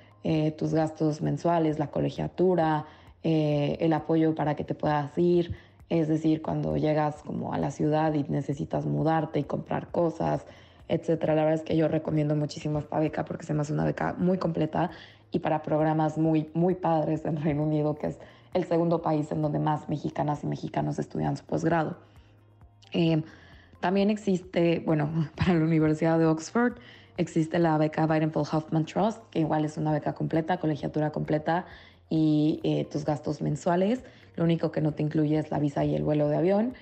tus 0.57 0.73
gastos 0.73 1.21
mensuales, 1.21 1.81
la 1.81 1.89
colegiatura, 1.89 2.87
el 3.25 3.93
apoyo 3.93 4.37
para 4.37 4.55
que 4.55 4.63
te 4.63 4.73
puedas 4.73 5.19
ir, 5.19 5.57
es 5.89 6.07
decir, 6.07 6.43
cuando 6.43 6.77
llegas 6.77 7.25
como 7.25 7.53
a 7.53 7.59
la 7.59 7.73
ciudad 7.73 8.15
y 8.15 8.23
necesitas 8.23 8.87
mudarte 8.87 9.41
y 9.41 9.43
comprar 9.43 9.89
cosas, 9.89 10.47
etcétera. 10.93 11.35
La 11.35 11.45
verdad 11.45 11.61
es 11.61 11.65
que 11.65 11.75
yo 11.75 11.89
recomiendo 11.89 12.37
muchísimo 12.37 12.79
esta 12.79 12.99
beca 12.99 13.25
porque 13.25 13.47
se 13.47 13.55
me 13.55 13.63
una 13.71 13.85
beca 13.85 14.15
muy 14.19 14.37
completa 14.37 14.91
y 15.31 15.39
para 15.39 15.63
programas 15.63 16.19
muy, 16.19 16.51
muy 16.53 16.75
padres 16.75 17.25
en 17.25 17.43
Reino 17.43 17.63
Unido, 17.63 17.95
que 17.95 18.09
es 18.09 18.19
el 18.53 18.65
segundo 18.65 19.01
país 19.01 19.33
en 19.33 19.41
donde 19.41 19.59
más 19.59 19.89
mexicanas 19.89 20.45
y 20.45 20.47
mexicanos 20.47 20.99
estudian 20.99 21.39
su 21.39 21.45
posgrado. 21.45 21.97
Eh, 22.93 23.23
también 23.81 24.11
existe, 24.11 24.83
bueno, 24.85 25.31
para 25.37 25.55
la 25.55 25.65
Universidad 25.65 26.19
de 26.19 26.27
Oxford, 26.27 26.75
existe 27.17 27.59
la 27.59 27.79
beca 27.79 28.07
Paul 28.07 28.47
Hoffman 28.53 28.85
Trust, 28.85 29.23
que 29.31 29.41
igual 29.41 29.65
es 29.65 29.79
una 29.79 29.93
beca 29.93 30.13
completa, 30.13 30.59
colegiatura 30.59 31.11
completa 31.11 31.65
y 32.11 32.61
eh, 32.65 32.85
tus 32.85 33.07
gastos 33.07 33.41
mensuales. 33.41 34.05
Lo 34.37 34.45
único 34.45 34.71
que 34.71 34.83
no 34.83 34.93
te 34.93 35.03
incluye 35.03 35.39
es 35.39 35.51
la 35.51 35.59
visa 35.59 35.87
y 35.87 35.95
el 35.95 36.05
vuelo 36.05 36.29
de 36.29 36.37
avión. 36.37 36.75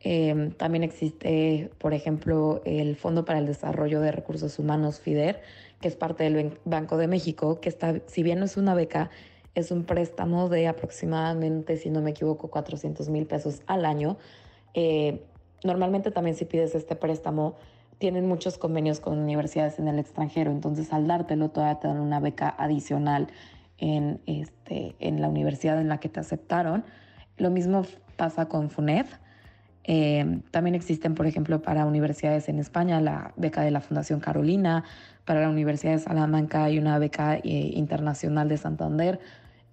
Em, 0.00 0.52
también 0.52 0.84
existe, 0.84 1.70
por 1.78 1.94
ejemplo, 1.94 2.60
el 2.64 2.96
Fondo 2.96 3.24
para 3.24 3.38
el 3.38 3.46
Desarrollo 3.46 4.00
de 4.00 4.12
Recursos 4.12 4.58
Humanos, 4.58 5.00
FIDER, 5.00 5.40
que 5.80 5.88
es 5.88 5.96
parte 5.96 6.24
del 6.24 6.58
Banco 6.64 6.96
de 6.96 7.08
México, 7.08 7.60
que 7.60 7.68
está, 7.68 8.00
si 8.06 8.22
bien 8.22 8.38
no 8.38 8.44
es 8.44 8.56
una 8.56 8.74
beca, 8.74 9.10
es 9.54 9.70
un 9.70 9.84
préstamo 9.84 10.48
de 10.48 10.68
aproximadamente, 10.68 11.76
si 11.78 11.90
no 11.90 12.02
me 12.02 12.10
equivoco, 12.10 12.48
400 12.48 13.08
mil 13.08 13.26
pesos 13.26 13.62
al 13.66 13.84
año. 13.86 14.18
Eh, 14.74 15.22
normalmente 15.64 16.10
también 16.10 16.36
si 16.36 16.44
pides 16.44 16.74
este 16.74 16.94
préstamo, 16.94 17.56
tienen 17.98 18.28
muchos 18.28 18.58
convenios 18.58 19.00
con 19.00 19.18
universidades 19.18 19.78
en 19.78 19.88
el 19.88 19.98
extranjero, 19.98 20.50
entonces 20.50 20.92
al 20.92 21.06
dártelo 21.06 21.48
todavía 21.48 21.80
te 21.80 21.88
dan 21.88 22.00
una 22.00 22.20
beca 22.20 22.54
adicional 22.58 23.28
en, 23.78 24.20
este, 24.26 24.94
en 24.98 25.22
la 25.22 25.28
universidad 25.28 25.80
en 25.80 25.88
la 25.88 25.98
que 25.98 26.10
te 26.10 26.20
aceptaron. 26.20 26.84
Lo 27.38 27.50
mismo 27.50 27.84
pasa 28.16 28.46
con 28.48 28.68
FUNED 28.68 29.06
eh, 29.88 30.40
también 30.50 30.74
existen, 30.74 31.14
por 31.14 31.26
ejemplo, 31.26 31.62
para 31.62 31.86
universidades 31.86 32.48
en 32.48 32.58
España 32.58 33.00
la 33.00 33.32
beca 33.36 33.62
de 33.62 33.70
la 33.70 33.80
Fundación 33.80 34.18
Carolina, 34.18 34.82
para 35.24 35.40
la 35.40 35.48
Universidad 35.48 35.92
de 35.92 36.00
Salamanca 36.00 36.64
hay 36.64 36.78
una 36.78 36.98
beca 36.98 37.36
eh, 37.36 37.42
internacional 37.44 38.48
de 38.48 38.58
Santander, 38.58 39.20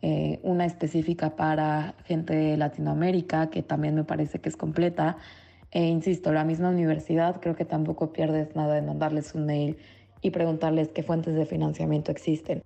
eh, 0.04 0.40
una 0.44 0.66
específica 0.66 1.36
para 1.36 1.96
gente 2.06 2.36
de 2.36 2.58
Latinoamérica, 2.58 3.50
que 3.50 3.64
también 3.64 3.96
me 3.96 4.04
parece 4.04 4.40
que 4.40 4.50
es 4.50 4.58
completa. 4.58 5.18
E 5.72 5.84
insisto, 5.86 6.32
la 6.32 6.44
misma 6.44 6.70
universidad 6.70 7.42
creo 7.42 7.56
que 7.56 7.66
tampoco 7.66 8.14
pierdes 8.14 8.56
nada 8.56 8.78
en 8.78 8.86
mandarles 8.86 9.34
un 9.34 9.48
mail 9.48 9.78
y 10.22 10.30
preguntarles 10.30 10.90
qué 10.90 11.02
fuentes 11.02 11.34
de 11.34 11.48
financiamiento 11.48 12.12
existen. 12.12 12.62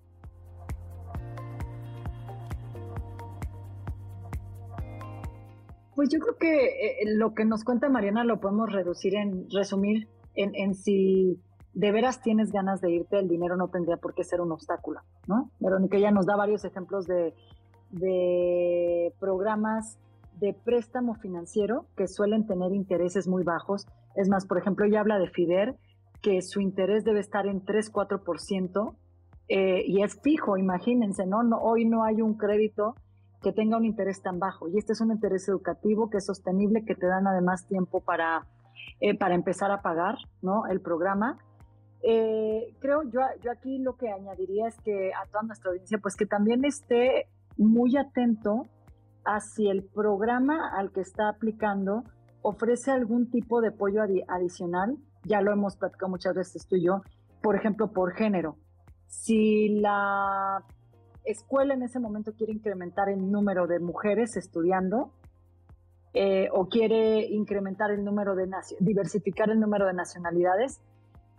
Pues 5.97 6.09
yo 6.09 6.19
creo 6.19 6.37
que 6.37 6.65
eh, 6.65 7.15
lo 7.15 7.33
que 7.33 7.43
nos 7.43 7.63
cuenta 7.63 7.89
Mariana 7.89 8.23
lo 8.23 8.39
podemos 8.39 8.71
reducir 8.71 9.15
en, 9.15 9.49
resumir 9.49 10.07
en, 10.35 10.75
si 10.75 11.41
de 11.73 11.91
veras 11.91 12.21
tienes 12.21 12.51
ganas 12.51 12.81
de 12.81 12.91
irte, 12.91 13.17
el 13.17 13.27
dinero 13.27 13.57
no 13.57 13.69
tendría 13.69 13.97
por 13.97 14.13
qué 14.13 14.23
ser 14.23 14.39
un 14.39 14.51
obstáculo, 14.51 15.01
¿no? 15.25 15.49
Verónica 15.59 15.97
ya 15.97 16.11
nos 16.11 16.27
da 16.27 16.35
varios 16.35 16.63
ejemplos 16.65 17.07
de, 17.07 17.33
de 17.89 19.11
programas 19.19 19.97
de 20.39 20.53
préstamo 20.53 21.15
financiero 21.15 21.87
que 21.95 22.07
suelen 22.07 22.45
tener 22.45 22.73
intereses 22.73 23.27
muy 23.27 23.43
bajos. 23.43 23.87
Es 24.15 24.29
más, 24.29 24.45
por 24.45 24.59
ejemplo, 24.59 24.85
ella 24.85 24.99
habla 24.99 25.17
de 25.17 25.31
FIDER, 25.31 25.77
que 26.21 26.43
su 26.43 26.61
interés 26.61 27.05
debe 27.05 27.21
estar 27.21 27.47
en 27.47 27.65
3-4%, 27.65 28.93
eh, 29.49 29.83
y 29.87 30.03
es 30.03 30.21
fijo, 30.21 30.57
imagínense, 30.57 31.25
¿no? 31.25 31.41
¿no? 31.41 31.57
Hoy 31.57 31.85
no 31.85 32.03
hay 32.03 32.21
un 32.21 32.35
crédito 32.35 32.93
que 33.47 33.53
tenga 33.53 33.77
un 33.77 33.85
interés 33.85 34.21
tan 34.21 34.39
bajo. 34.39 34.67
Y 34.67 34.77
este 34.77 34.91
es 34.91 34.99
un 34.99 35.09
interés 35.09 35.47
educativo 35.47 36.09
que 36.09 36.17
es 36.17 36.25
sostenible, 36.25 36.83
que 36.83 36.95
te 36.95 37.07
dan 37.07 37.27
además 37.27 37.65
tiempo 37.65 38.01
para, 38.01 38.45
eh, 38.99 39.17
para 39.17 39.35
empezar 39.35 39.71
a 39.71 39.81
pagar 39.81 40.15
¿no? 40.41 40.67
el 40.67 40.81
programa. 40.81 41.37
Eh, 42.03 42.75
creo 42.81 43.03
yo, 43.03 43.21
yo 43.41 43.49
aquí 43.49 43.79
lo 43.79 43.95
que 43.95 44.11
añadiría 44.11 44.67
es 44.67 44.75
que 44.81 45.13
a 45.13 45.25
toda 45.27 45.43
nuestra 45.43 45.71
audiencia, 45.71 45.97
pues 45.99 46.17
que 46.17 46.25
también 46.25 46.65
esté 46.65 47.29
muy 47.55 47.95
atento 47.95 48.65
a 49.23 49.39
si 49.39 49.69
el 49.69 49.85
programa 49.85 50.69
al 50.77 50.91
que 50.91 50.99
está 50.99 51.29
aplicando 51.29 52.03
ofrece 52.41 52.91
algún 52.91 53.31
tipo 53.31 53.61
de 53.61 53.69
apoyo 53.69 54.01
adicional. 54.27 54.97
Ya 55.23 55.39
lo 55.39 55.53
hemos 55.53 55.77
platicado 55.77 56.09
muchas 56.09 56.35
veces 56.35 56.67
tú 56.67 56.75
y 56.75 56.83
yo, 56.83 57.01
por 57.41 57.55
ejemplo, 57.55 57.93
por 57.93 58.11
género. 58.13 58.57
Si 59.07 59.69
la 59.79 60.65
escuela 61.27 61.73
en 61.73 61.83
ese 61.83 61.99
momento 61.99 62.33
quiere 62.33 62.53
incrementar 62.53 63.09
el 63.09 63.31
número 63.31 63.67
de 63.67 63.79
mujeres 63.79 64.37
estudiando 64.37 65.11
eh, 66.13 66.49
o 66.51 66.67
quiere 66.67 67.27
incrementar 67.27 67.91
el 67.91 68.03
número 68.03 68.35
de 68.35 68.49
diversificar 68.79 69.49
el 69.49 69.59
número 69.59 69.85
de 69.85 69.93
nacionalidades, 69.93 70.81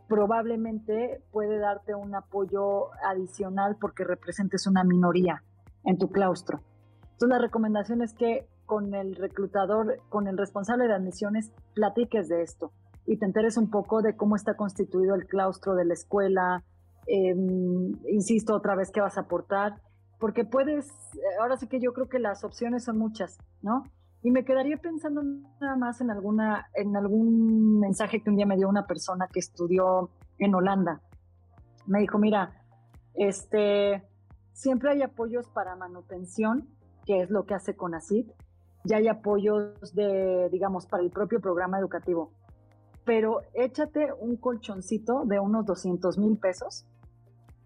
probablemente 0.08 1.22
puede 1.32 1.58
darte 1.58 1.94
un 1.94 2.14
apoyo 2.14 2.90
adicional 3.04 3.76
porque 3.80 4.04
representes 4.04 4.66
una 4.66 4.84
minoría 4.84 5.42
en 5.84 5.98
tu 5.98 6.10
claustro. 6.10 6.60
Entonces 7.02 7.28
la 7.28 7.38
recomendación 7.38 8.02
es 8.02 8.14
que 8.14 8.46
con 8.66 8.94
el 8.94 9.16
reclutador, 9.16 9.98
con 10.08 10.28
el 10.28 10.36
responsable 10.36 10.86
de 10.86 10.94
admisiones, 10.94 11.52
platiques 11.74 12.28
de 12.28 12.42
esto 12.42 12.70
y 13.06 13.16
te 13.16 13.24
enteres 13.24 13.56
un 13.56 13.70
poco 13.70 14.02
de 14.02 14.14
cómo 14.16 14.36
está 14.36 14.54
constituido 14.54 15.14
el 15.14 15.26
claustro 15.26 15.74
de 15.74 15.86
la 15.86 15.94
escuela, 15.94 16.62
Em, 17.10 17.92
insisto 18.06 18.54
otra 18.54 18.74
vez 18.74 18.90
que 18.90 19.00
vas 19.00 19.16
a 19.16 19.22
aportar, 19.22 19.80
porque 20.20 20.44
puedes, 20.44 20.92
ahora 21.40 21.56
sí 21.56 21.66
que 21.66 21.80
yo 21.80 21.94
creo 21.94 22.06
que 22.06 22.18
las 22.18 22.44
opciones 22.44 22.84
son 22.84 22.98
muchas, 22.98 23.38
¿no? 23.62 23.84
Y 24.22 24.30
me 24.30 24.44
quedaría 24.44 24.76
pensando 24.76 25.22
nada 25.58 25.76
más 25.76 26.02
en 26.02 26.10
alguna, 26.10 26.68
en 26.74 26.94
algún 26.96 27.80
mensaje 27.80 28.22
que 28.22 28.28
un 28.28 28.36
día 28.36 28.44
me 28.44 28.56
dio 28.56 28.68
una 28.68 28.86
persona 28.86 29.26
que 29.32 29.40
estudió 29.40 30.10
en 30.38 30.54
Holanda. 30.54 31.00
Me 31.86 32.00
dijo, 32.00 32.18
mira, 32.18 32.62
este, 33.14 34.06
siempre 34.52 34.90
hay 34.90 35.00
apoyos 35.00 35.48
para 35.48 35.76
manutención, 35.76 36.68
que 37.06 37.22
es 37.22 37.30
lo 37.30 37.46
que 37.46 37.54
hace 37.54 37.74
CONACYT, 37.74 38.30
y 38.84 38.92
hay 38.92 39.08
apoyos 39.08 39.94
de, 39.94 40.50
digamos, 40.50 40.86
para 40.86 41.02
el 41.02 41.10
propio 41.10 41.40
programa 41.40 41.78
educativo. 41.78 42.32
Pero 43.06 43.40
échate 43.54 44.12
un 44.12 44.36
colchoncito 44.36 45.24
de 45.24 45.40
unos 45.40 45.64
200 45.64 46.18
mil 46.18 46.36
pesos 46.36 46.86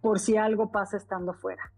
por 0.02 0.18
si 0.18 0.36
algo 0.36 0.70
pasa 0.70 0.98
estando 0.98 1.32
fuera. 1.32 1.72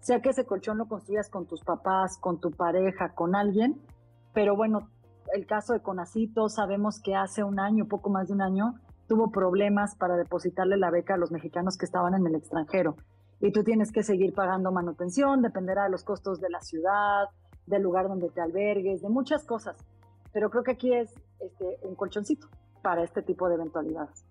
Sea 0.00 0.20
que 0.20 0.28
ese 0.30 0.46
colchón 0.46 0.78
lo 0.78 0.86
construyas 0.86 1.28
con 1.28 1.46
tus 1.46 1.62
papás, 1.62 2.18
con 2.18 2.38
tu 2.38 2.50
pareja, 2.50 3.14
con 3.14 3.34
alguien, 3.34 3.80
pero 4.32 4.54
bueno, 4.54 4.88
el 5.32 5.46
caso 5.46 5.72
de 5.72 5.80
Conacito, 5.80 6.48
sabemos 6.48 7.00
que 7.00 7.14
hace 7.14 7.42
un 7.42 7.58
año, 7.58 7.86
poco 7.86 8.10
más 8.10 8.28
de 8.28 8.34
un 8.34 8.42
año, 8.42 8.74
tuvo 9.08 9.30
problemas 9.30 9.94
para 9.96 10.16
depositarle 10.16 10.76
la 10.76 10.90
beca 10.90 11.14
a 11.14 11.16
los 11.16 11.32
mexicanos 11.32 11.76
que 11.76 11.86
estaban 11.86 12.14
en 12.14 12.26
el 12.26 12.34
extranjero. 12.34 12.96
y 13.40 13.50
tú 13.50 13.64
tienes 13.64 13.90
que 13.90 14.04
seguir 14.04 14.34
pagando 14.34 14.70
manutención, 14.70 15.42
dependerá 15.42 15.82
de 15.84 15.90
los 15.90 16.04
costos 16.04 16.40
de 16.40 16.48
la 16.48 16.60
ciudad, 16.60 17.24
del 17.66 17.82
lugar 17.82 18.06
donde 18.06 18.30
te 18.30 18.40
albergues, 18.40 19.02
de 19.02 19.08
muchas 19.08 19.44
cosas. 19.44 19.76
Pero 20.32 20.48
creo 20.48 20.62
que 20.62 20.70
aquí 20.70 20.94
es 20.94 21.12
este, 21.40 21.78
un 21.82 21.96
colchoncito 21.96 22.46
para 22.82 23.02
este 23.02 23.20
tipo 23.20 23.48
de 23.48 23.56
eventualidades. 23.56 24.24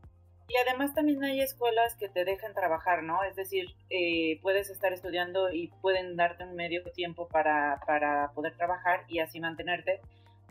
Y 0.52 0.58
además 0.58 0.94
también 0.94 1.24
hay 1.24 1.40
escuelas 1.40 1.96
que 1.96 2.10
te 2.10 2.26
dejan 2.26 2.54
trabajar, 2.54 3.04
¿no? 3.04 3.24
Es 3.24 3.38
decir, 3.38 3.74
eh, 3.90 4.38
puedes 4.42 4.70
estar 4.70 4.92
estudiando 4.92 5.50
y 5.50 5.68
pueden 5.82 6.18
darte 6.18 6.44
un 6.44 6.56
medio 6.56 6.84
tiempo 6.92 7.30
para, 7.30 7.80
para 7.88 8.32
poder 8.34 8.58
trabajar 8.58 9.06
y 9.08 9.20
así 9.20 9.40
mantenerte. 9.40 10.02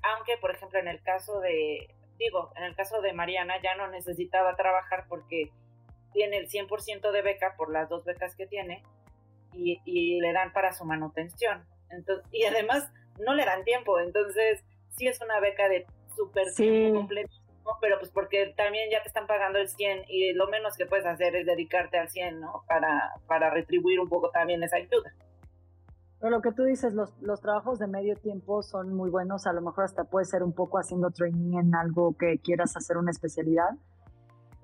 Aunque, 0.02 0.38
por 0.38 0.52
ejemplo, 0.52 0.78
en 0.78 0.88
el 0.88 1.02
caso 1.02 1.40
de, 1.40 1.90
digo, 2.18 2.50
en 2.56 2.64
el 2.64 2.74
caso 2.74 3.02
de 3.02 3.12
Mariana 3.12 3.60
ya 3.62 3.74
no 3.74 3.88
necesitaba 3.88 4.56
trabajar 4.56 5.04
porque 5.06 5.50
tiene 6.14 6.38
el 6.38 6.48
100% 6.48 7.12
de 7.12 7.22
beca 7.22 7.54
por 7.58 7.70
las 7.70 7.90
dos 7.90 8.02
becas 8.04 8.34
que 8.34 8.46
tiene 8.46 8.82
y, 9.52 10.18
le 10.18 10.32
dan 10.32 10.52
para 10.54 10.72
su 10.72 10.86
manutención. 10.86 11.66
Entonces, 11.90 12.26
y 12.32 12.44
además 12.44 12.90
no 13.18 13.34
le 13.34 13.44
dan 13.44 13.64
tiempo, 13.64 14.00
entonces 14.00 14.64
sí 14.96 15.08
es 15.08 15.20
una 15.20 15.40
beca 15.40 15.68
de 15.68 15.84
súper 16.16 16.46
tiempo 16.54 17.00
completo, 17.00 17.34
pero 17.80 17.98
pues 17.98 18.10
porque 18.10 18.52
también 18.56 18.90
ya 18.90 19.02
te 19.02 19.08
están 19.08 19.26
pagando 19.26 19.58
el 19.58 19.68
100 19.68 20.04
y 20.08 20.32
lo 20.34 20.48
menos 20.48 20.76
que 20.76 20.86
puedes 20.86 21.06
hacer 21.06 21.36
es 21.36 21.46
dedicarte 21.46 21.98
al 21.98 22.08
100, 22.08 22.40
¿no? 22.40 22.62
Para, 22.66 23.12
para 23.26 23.50
retribuir 23.50 24.00
un 24.00 24.08
poco 24.08 24.30
también 24.30 24.62
esa 24.62 24.76
ayuda. 24.76 25.12
Pero 26.20 26.30
lo 26.30 26.42
que 26.42 26.52
tú 26.52 26.64
dices, 26.64 26.92
los, 26.92 27.18
los 27.22 27.40
trabajos 27.40 27.78
de 27.78 27.86
medio 27.86 28.14
tiempo 28.14 28.62
son 28.62 28.94
muy 28.94 29.08
buenos, 29.08 29.46
a 29.46 29.52
lo 29.52 29.62
mejor 29.62 29.84
hasta 29.84 30.04
puede 30.04 30.26
ser 30.26 30.42
un 30.42 30.52
poco 30.52 30.78
haciendo 30.78 31.10
training 31.10 31.58
en 31.58 31.74
algo 31.74 32.14
que 32.18 32.38
quieras 32.38 32.76
hacer 32.76 32.98
una 32.98 33.10
especialidad. 33.10 33.70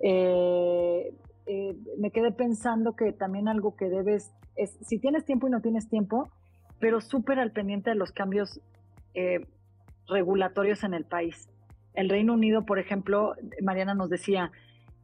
Eh, 0.01 1.15
eh, 1.47 1.77
me 1.99 2.11
quedé 2.11 2.33
pensando 2.33 2.95
que 2.95 3.13
también 3.13 3.49
algo 3.49 3.75
que 3.75 3.89
debes 3.89 4.33
es, 4.57 4.77
si 4.83 4.99
tienes 4.99 5.25
tiempo 5.25 5.47
y 5.47 5.51
no 5.51 5.63
tienes 5.63 5.89
tiempo, 5.89 6.29
pero 6.79 7.01
súper 7.01 7.39
al 7.39 7.53
pendiente 7.53 7.91
de 7.91 7.97
los 7.97 8.13
cambios 8.13 8.61
eh, 9.15 9.47
regulatorios 10.09 10.85
en 10.85 10.93
el 10.93 11.05
país. 11.05 11.49
El 11.97 12.11
Reino 12.11 12.35
Unido, 12.35 12.65
por 12.65 12.79
ejemplo, 12.79 13.35
Mariana 13.63 13.95
nos 13.95 14.11
decía, 14.11 14.53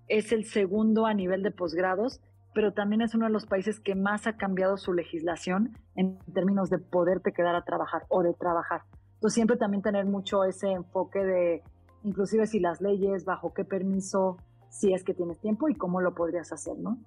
es 0.09 0.31
el 0.31 0.45
segundo 0.45 1.07
a 1.07 1.15
nivel 1.15 1.43
de 1.43 1.51
posgrados, 1.51 2.21
pero 2.55 2.75
también 2.75 3.01
es 3.01 3.15
uno 3.15 3.27
de 3.27 3.33
los 3.33 3.47
países 3.47 3.81
que 3.81 3.95
más 3.95 4.27
ha 4.27 4.37
cambiado 4.37 4.77
su 4.77 4.93
legislación 4.93 5.77
en 5.97 6.19
términos 6.35 6.69
de 6.69 6.79
poderte 6.79 7.33
quedar 7.33 7.55
a 7.57 7.65
trabajar 7.65 8.05
o 8.09 8.23
de 8.23 8.35
trabajar. 8.35 8.83
Entonces 9.15 9.35
siempre 9.35 9.57
también 9.57 9.83
tener 9.83 10.05
mucho 10.05 10.45
ese 10.45 10.71
enfoque 10.71 11.25
de, 11.25 11.63
inclusive 12.05 12.47
si 12.47 12.61
las 12.61 12.83
leyes, 12.83 13.25
bajo 13.25 13.55
qué 13.55 13.65
permiso, 13.65 14.37
si 14.69 14.93
es 14.93 15.03
que 15.03 15.15
tienes 15.15 15.39
tiempo 15.39 15.71
y 15.71 15.75
cómo 15.75 16.03
lo 16.03 16.15
podrías 16.15 16.53
hacer, 16.53 16.77
¿no? 16.77 16.99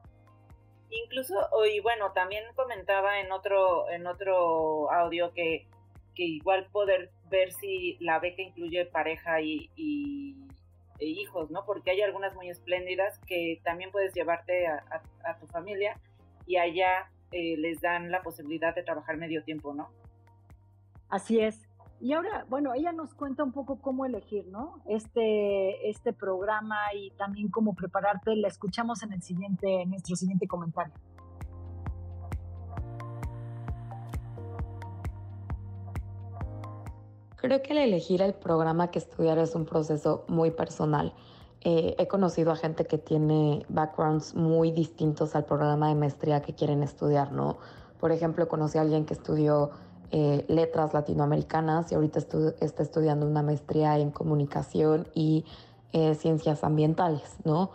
Incluso, 0.90 1.36
y 1.72 1.80
bueno, 1.82 2.12
también 2.14 2.44
comentaba 2.56 3.20
en 3.20 3.32
otro, 3.32 3.90
en 3.90 4.08
otro 4.08 4.92
audio 4.92 5.32
que, 5.34 5.68
que 6.16 6.24
igual 6.24 6.68
poder 6.72 7.12
ver 7.30 7.52
si 7.52 7.98
la 8.00 8.20
beca 8.20 8.42
incluye 8.42 8.86
pareja 8.86 9.42
y, 9.42 9.70
e 11.00 11.06
hijos, 11.06 11.52
¿no? 11.52 11.66
Porque 11.66 11.92
hay 11.92 12.02
algunas 12.02 12.34
muy 12.36 12.50
espléndidas 12.50 13.20
que 13.28 13.60
también 13.64 13.92
puedes 13.92 14.14
llevarte 14.14 14.68
a, 14.68 15.38
tu 15.40 15.48
familia 15.48 16.00
y 16.48 16.58
allá 16.58 17.12
eh, 17.32 17.58
les 17.58 17.82
dan 17.82 18.12
la 18.12 18.22
posibilidad 18.22 18.74
de 18.74 18.84
trabajar 18.84 19.18
medio 19.18 19.44
tiempo, 19.44 19.74
¿no? 19.74 19.90
Así 21.10 21.40
es. 21.40 21.68
Y 22.02 22.14
ahora, 22.14 22.46
bueno, 22.50 22.74
ella 22.74 22.92
nos 22.92 23.14
cuenta 23.14 23.44
un 23.44 23.52
poco 23.52 23.82
cómo 23.82 24.06
elegir, 24.06 24.46
¿no? 24.48 24.82
Este, 24.86 25.90
este 25.90 26.14
programa 26.14 26.78
y 26.94 27.12
también 27.12 27.50
cómo 27.50 27.74
prepararte. 27.74 28.36
La 28.36 28.48
escuchamos 28.48 29.02
en 29.04 29.14
el 29.14 29.22
siguiente, 29.22 29.82
en 29.82 29.90
nuestro 29.92 30.16
siguiente 30.16 30.48
comentario. 30.48 30.94
Creo 37.46 37.62
que 37.62 37.74
el 37.74 37.78
elegir 37.78 38.24
el 38.24 38.34
programa 38.34 38.90
que 38.90 38.98
estudiar 38.98 39.38
es 39.38 39.54
un 39.54 39.66
proceso 39.66 40.24
muy 40.28 40.50
personal. 40.50 41.14
Eh, 41.62 41.96
he 42.00 42.08
conocido 42.08 42.52
a 42.52 42.56
gente 42.56 42.86
que 42.86 42.98
tiene 42.98 43.64
backgrounds 43.70 44.34
muy 44.34 44.72
distintos 44.72 45.36
al 45.36 45.46
programa 45.46 45.90
de 45.90 45.94
maestría 45.94 46.42
que 46.42 46.56
quieren 46.56 46.82
estudiar, 46.82 47.32
¿no? 47.34 47.58
Por 48.00 48.12
ejemplo, 48.12 48.48
conocí 48.48 48.80
a 48.80 48.82
alguien 48.82 49.06
que 49.06 49.14
estudió 49.14 49.70
eh, 50.10 50.44
letras 50.48 50.96
latinoamericanas 50.96 51.92
y 51.92 51.96
ahorita 51.96 52.18
está 52.18 52.82
estudiando 52.82 53.28
una 53.28 53.44
maestría 53.44 54.00
en 54.00 54.10
comunicación 54.10 55.08
y 55.14 55.46
eh, 55.94 56.16
ciencias 56.16 56.64
ambientales, 56.64 57.36
¿no? 57.44 57.70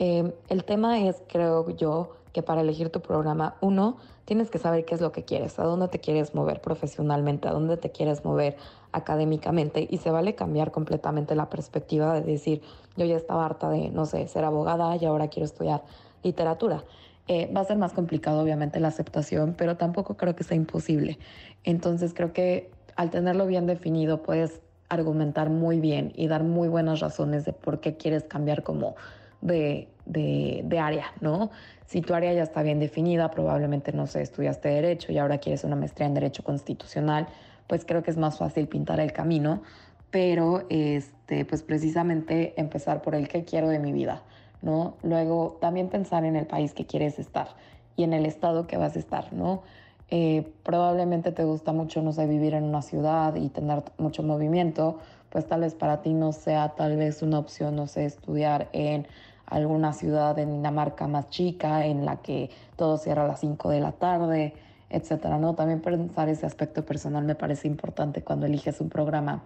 Em, 0.00 0.32
el 0.48 0.64
tema 0.64 0.98
es, 0.98 1.22
creo 1.28 1.70
yo, 1.70 2.10
que 2.32 2.42
para 2.42 2.62
elegir 2.62 2.90
tu 2.90 3.00
programa, 3.00 3.54
uno, 3.60 3.98
tienes 4.24 4.50
que 4.50 4.58
saber 4.58 4.84
qué 4.84 4.96
es 4.96 5.00
lo 5.00 5.12
que 5.12 5.24
quieres, 5.24 5.58
a 5.60 5.64
dónde 5.64 5.86
te 5.86 6.00
quieres 6.00 6.34
mover 6.34 6.60
profesionalmente, 6.60 7.46
a 7.46 7.52
dónde 7.52 7.76
te 7.76 7.92
quieres 7.92 8.24
mover 8.24 8.56
académicamente 8.92 9.86
y 9.90 9.98
se 9.98 10.10
vale 10.10 10.34
cambiar 10.34 10.70
completamente 10.70 11.34
la 11.34 11.48
perspectiva 11.48 12.14
de 12.14 12.22
decir, 12.22 12.62
yo 12.96 13.04
ya 13.04 13.16
estaba 13.16 13.44
harta 13.44 13.68
de, 13.70 13.90
no 13.90 14.06
sé, 14.06 14.28
ser 14.28 14.44
abogada 14.44 14.96
y 14.96 15.04
ahora 15.04 15.28
quiero 15.28 15.46
estudiar 15.46 15.82
literatura. 16.22 16.84
Eh, 17.28 17.50
va 17.54 17.60
a 17.60 17.64
ser 17.64 17.78
más 17.78 17.92
complicado, 17.92 18.40
obviamente, 18.40 18.80
la 18.80 18.88
aceptación, 18.88 19.54
pero 19.56 19.76
tampoco 19.76 20.16
creo 20.16 20.34
que 20.34 20.44
sea 20.44 20.56
imposible. 20.56 21.18
Entonces 21.64 22.14
creo 22.14 22.32
que 22.32 22.70
al 22.96 23.10
tenerlo 23.10 23.46
bien 23.46 23.66
definido 23.66 24.22
puedes 24.22 24.60
argumentar 24.88 25.48
muy 25.48 25.80
bien 25.80 26.12
y 26.14 26.26
dar 26.28 26.44
muy 26.44 26.68
buenas 26.68 27.00
razones 27.00 27.44
de 27.44 27.52
por 27.52 27.80
qué 27.80 27.96
quieres 27.96 28.24
cambiar 28.24 28.62
como 28.62 28.94
de, 29.40 29.88
de, 30.04 30.78
área, 30.78 31.06
¿no? 31.20 31.50
Si 31.86 32.00
tu 32.00 32.14
área 32.14 32.32
ya 32.32 32.42
está 32.42 32.62
bien 32.62 32.78
definida, 32.78 33.30
probablemente, 33.30 33.92
no 33.92 34.06
sé, 34.06 34.22
estudiaste 34.22 34.68
Derecho 34.68 35.12
y 35.12 35.18
ahora 35.18 35.38
quieres 35.38 35.64
una 35.64 35.76
maestría 35.76 36.06
en 36.06 36.14
Derecho 36.14 36.42
Constitucional, 36.42 37.26
pues 37.72 37.86
creo 37.86 38.02
que 38.02 38.10
es 38.10 38.18
más 38.18 38.36
fácil 38.36 38.68
pintar 38.68 39.00
el 39.00 39.14
camino, 39.14 39.62
pero 40.10 40.66
este, 40.68 41.46
pues 41.46 41.62
precisamente 41.62 42.52
empezar 42.60 43.00
por 43.00 43.14
el 43.14 43.28
que 43.28 43.46
quiero 43.46 43.70
de 43.70 43.78
mi 43.78 43.92
vida. 43.92 44.20
¿no? 44.60 44.98
Luego 45.02 45.56
también 45.58 45.88
pensar 45.88 46.26
en 46.26 46.36
el 46.36 46.46
país 46.46 46.74
que 46.74 46.84
quieres 46.84 47.18
estar 47.18 47.48
y 47.96 48.02
en 48.02 48.12
el 48.12 48.26
estado 48.26 48.66
que 48.66 48.76
vas 48.76 48.94
a 48.94 48.98
estar, 48.98 49.32
¿no? 49.32 49.62
Eh, 50.10 50.52
probablemente 50.64 51.32
te 51.32 51.44
gusta 51.44 51.72
mucho, 51.72 52.02
no 52.02 52.12
sé, 52.12 52.26
vivir 52.26 52.52
en 52.52 52.64
una 52.64 52.82
ciudad 52.82 53.36
y 53.36 53.48
tener 53.48 53.82
mucho 53.96 54.22
movimiento, 54.22 54.98
pues 55.30 55.46
tal 55.46 55.62
vez 55.62 55.74
para 55.74 56.02
ti 56.02 56.12
no 56.12 56.32
sea 56.32 56.74
tal 56.76 56.98
vez 56.98 57.22
una 57.22 57.38
opción, 57.38 57.74
no 57.74 57.86
sé, 57.86 58.04
estudiar 58.04 58.68
en 58.74 59.06
alguna 59.46 59.94
ciudad 59.94 60.38
en 60.38 60.52
Dinamarca 60.52 61.08
más 61.08 61.30
chica, 61.30 61.86
en 61.86 62.04
la 62.04 62.16
que 62.16 62.50
todo 62.76 62.98
cierra 62.98 63.24
a 63.24 63.28
las 63.28 63.40
5 63.40 63.70
de 63.70 63.80
la 63.80 63.92
tarde, 63.92 64.52
etcétera, 64.92 65.38
¿no? 65.38 65.54
También 65.54 65.80
pensar 65.80 66.28
ese 66.28 66.46
aspecto 66.46 66.84
personal 66.84 67.24
me 67.24 67.34
parece 67.34 67.68
importante 67.68 68.22
cuando 68.22 68.46
eliges 68.46 68.80
un 68.80 68.88
programa. 68.88 69.42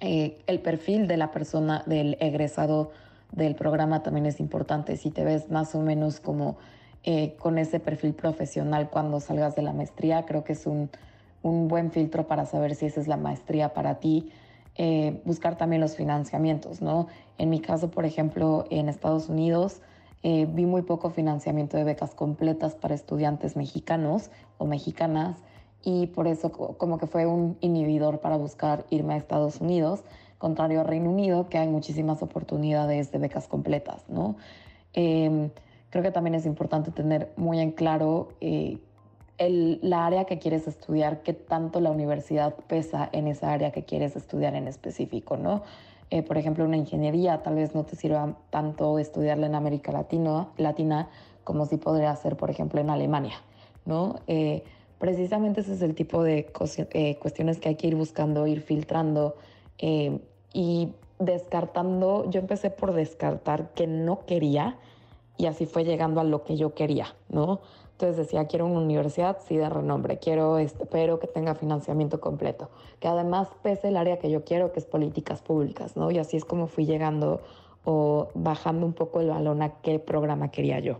Eh, 0.00 0.38
el 0.46 0.60
perfil 0.60 1.08
de 1.08 1.16
la 1.16 1.30
persona, 1.30 1.82
del 1.86 2.16
egresado, 2.20 2.92
del 3.32 3.54
programa 3.54 4.02
también 4.02 4.26
es 4.26 4.40
importante. 4.40 4.96
Si 4.96 5.10
te 5.10 5.24
ves 5.24 5.50
más 5.50 5.74
o 5.74 5.80
menos 5.80 6.20
como 6.20 6.56
eh, 7.04 7.36
con 7.38 7.58
ese 7.58 7.80
perfil 7.80 8.14
profesional 8.14 8.90
cuando 8.90 9.20
salgas 9.20 9.54
de 9.56 9.62
la 9.62 9.72
maestría, 9.72 10.24
creo 10.24 10.44
que 10.44 10.52
es 10.52 10.66
un, 10.66 10.90
un 11.42 11.68
buen 11.68 11.90
filtro 11.90 12.26
para 12.26 12.46
saber 12.46 12.74
si 12.74 12.86
esa 12.86 13.00
es 13.00 13.08
la 13.08 13.16
maestría 13.16 13.72
para 13.74 14.00
ti. 14.00 14.30
Eh, 14.76 15.20
buscar 15.24 15.56
también 15.56 15.80
los 15.80 15.96
financiamientos, 15.96 16.80
¿no? 16.80 17.08
En 17.36 17.50
mi 17.50 17.60
caso, 17.60 17.90
por 17.90 18.04
ejemplo, 18.04 18.64
en 18.70 18.88
Estados 18.88 19.28
Unidos, 19.28 19.80
eh, 20.22 20.46
vi 20.50 20.66
muy 20.66 20.82
poco 20.82 21.10
financiamiento 21.10 21.76
de 21.76 21.84
becas 21.84 22.14
completas 22.14 22.74
para 22.74 22.94
estudiantes 22.94 23.56
mexicanos 23.56 24.30
o 24.58 24.66
mexicanas 24.66 25.38
y 25.82 26.08
por 26.08 26.26
eso 26.26 26.50
como 26.52 26.98
que 26.98 27.06
fue 27.06 27.26
un 27.26 27.56
inhibidor 27.60 28.20
para 28.20 28.36
buscar 28.36 28.84
irme 28.90 29.14
a 29.14 29.16
Estados 29.16 29.60
Unidos 29.60 30.02
contrario 30.38 30.80
a 30.80 30.84
Reino 30.84 31.10
Unido, 31.10 31.48
que 31.48 31.58
hay 31.58 31.68
muchísimas 31.68 32.22
oportunidades 32.22 33.10
de 33.12 33.18
becas 33.18 33.48
completas, 33.48 34.04
¿no? 34.08 34.36
Em, 34.94 35.50
creo 35.90 36.02
que 36.02 36.10
también 36.10 36.34
es 36.34 36.46
importante 36.46 36.90
tener 36.90 37.32
muy 37.36 37.60
en 37.60 37.72
claro 37.72 38.30
eh, 38.40 38.78
la 39.38 40.06
área 40.06 40.24
que 40.24 40.38
quieres 40.38 40.66
estudiar, 40.66 41.22
qué 41.22 41.32
tanto 41.32 41.80
la 41.80 41.90
universidad 41.90 42.54
pesa 42.66 43.08
en 43.12 43.28
esa 43.28 43.52
área 43.52 43.70
que 43.70 43.84
quieres 43.84 44.16
estudiar 44.16 44.54
en 44.56 44.66
específico, 44.66 45.36
¿no? 45.36 45.62
Eh, 46.10 46.22
por 46.22 46.38
ejemplo, 46.38 46.64
una 46.64 46.76
ingeniería 46.76 47.42
tal 47.42 47.56
vez 47.56 47.74
no 47.74 47.84
te 47.84 47.94
sirva 47.94 48.34
tanto 48.50 48.98
estudiarla 48.98 49.46
en 49.46 49.54
América 49.54 49.92
Latina 49.92 51.08
como 51.44 51.66
si 51.66 51.76
podría 51.76 52.14
ser, 52.16 52.36
por 52.36 52.50
ejemplo, 52.50 52.80
en 52.80 52.90
Alemania, 52.90 53.34
¿no? 53.88 54.16
Eh, 54.26 54.62
precisamente 54.98 55.62
ese 55.62 55.72
es 55.72 55.82
el 55.82 55.94
tipo 55.94 56.22
de 56.22 56.46
cuestiones 56.52 57.58
que 57.58 57.70
hay 57.70 57.74
que 57.74 57.88
ir 57.88 57.96
buscando, 57.96 58.46
ir 58.46 58.60
filtrando 58.60 59.34
eh, 59.78 60.20
y 60.52 60.92
descartando, 61.18 62.30
yo 62.30 62.38
empecé 62.38 62.70
por 62.70 62.92
descartar 62.92 63.70
que 63.74 63.86
no 63.86 64.24
quería 64.26 64.76
y 65.36 65.46
así 65.46 65.66
fue 65.66 65.84
llegando 65.84 66.20
a 66.20 66.24
lo 66.24 66.44
que 66.44 66.56
yo 66.56 66.74
quería, 66.74 67.14
¿no? 67.28 67.60
Entonces 67.92 68.16
decía, 68.16 68.46
quiero 68.46 68.66
una 68.66 68.78
universidad, 68.78 69.38
sí, 69.44 69.56
de 69.56 69.68
renombre, 69.68 70.18
quiero, 70.18 70.58
este, 70.58 70.86
pero 70.86 71.18
que 71.18 71.26
tenga 71.26 71.54
financiamiento 71.54 72.20
completo, 72.20 72.70
que 73.00 73.08
además 73.08 73.48
pese 73.62 73.88
el 73.88 73.96
área 73.96 74.18
que 74.18 74.30
yo 74.30 74.44
quiero, 74.44 74.70
que 74.72 74.78
es 74.78 74.86
políticas 74.86 75.42
públicas, 75.42 75.96
¿no? 75.96 76.10
Y 76.10 76.18
así 76.18 76.36
es 76.36 76.44
como 76.44 76.68
fui 76.68 76.86
llegando 76.86 77.40
o 77.84 78.28
bajando 78.34 78.86
un 78.86 78.92
poco 78.92 79.20
el 79.20 79.30
balón 79.30 79.62
a 79.62 79.80
qué 79.80 79.98
programa 79.98 80.50
quería 80.50 80.78
yo. 80.78 80.98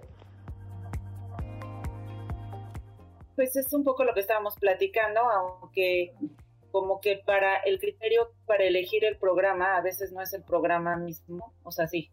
Pues 3.38 3.54
es 3.54 3.72
un 3.72 3.84
poco 3.84 4.02
lo 4.02 4.14
que 4.14 4.20
estábamos 4.20 4.56
platicando, 4.56 5.20
aunque 5.20 6.12
como 6.72 7.00
que 7.00 7.22
para 7.24 7.58
el 7.58 7.78
criterio 7.78 8.32
para 8.46 8.64
elegir 8.64 9.04
el 9.04 9.16
programa 9.16 9.76
a 9.76 9.80
veces 9.80 10.10
no 10.10 10.20
es 10.20 10.34
el 10.34 10.42
programa 10.42 10.96
mismo, 10.96 11.54
o 11.62 11.70
sea, 11.70 11.86
sí, 11.86 12.10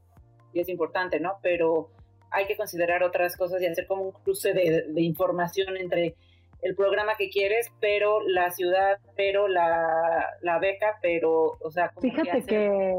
y 0.54 0.60
es 0.60 0.70
importante, 0.70 1.20
¿no? 1.20 1.40
Pero 1.42 1.90
hay 2.30 2.46
que 2.46 2.56
considerar 2.56 3.02
otras 3.02 3.36
cosas 3.38 3.60
y 3.60 3.66
hacer 3.66 3.88
como 3.88 4.04
un 4.04 4.12
cruce 4.12 4.54
de, 4.54 5.02
información 5.02 5.76
entre 5.78 6.14
el 6.62 6.76
programa 6.76 7.14
que 7.18 7.32
quieres, 7.32 7.72
pero 7.82 8.22
la 8.22 8.52
ciudad, 8.52 9.00
pero 9.16 9.48
la, 9.48 10.60
beca, 10.62 11.00
pero, 11.02 11.58
o 11.60 11.72
sea, 11.72 11.92
fíjate 12.00 12.44
que, 12.44 12.94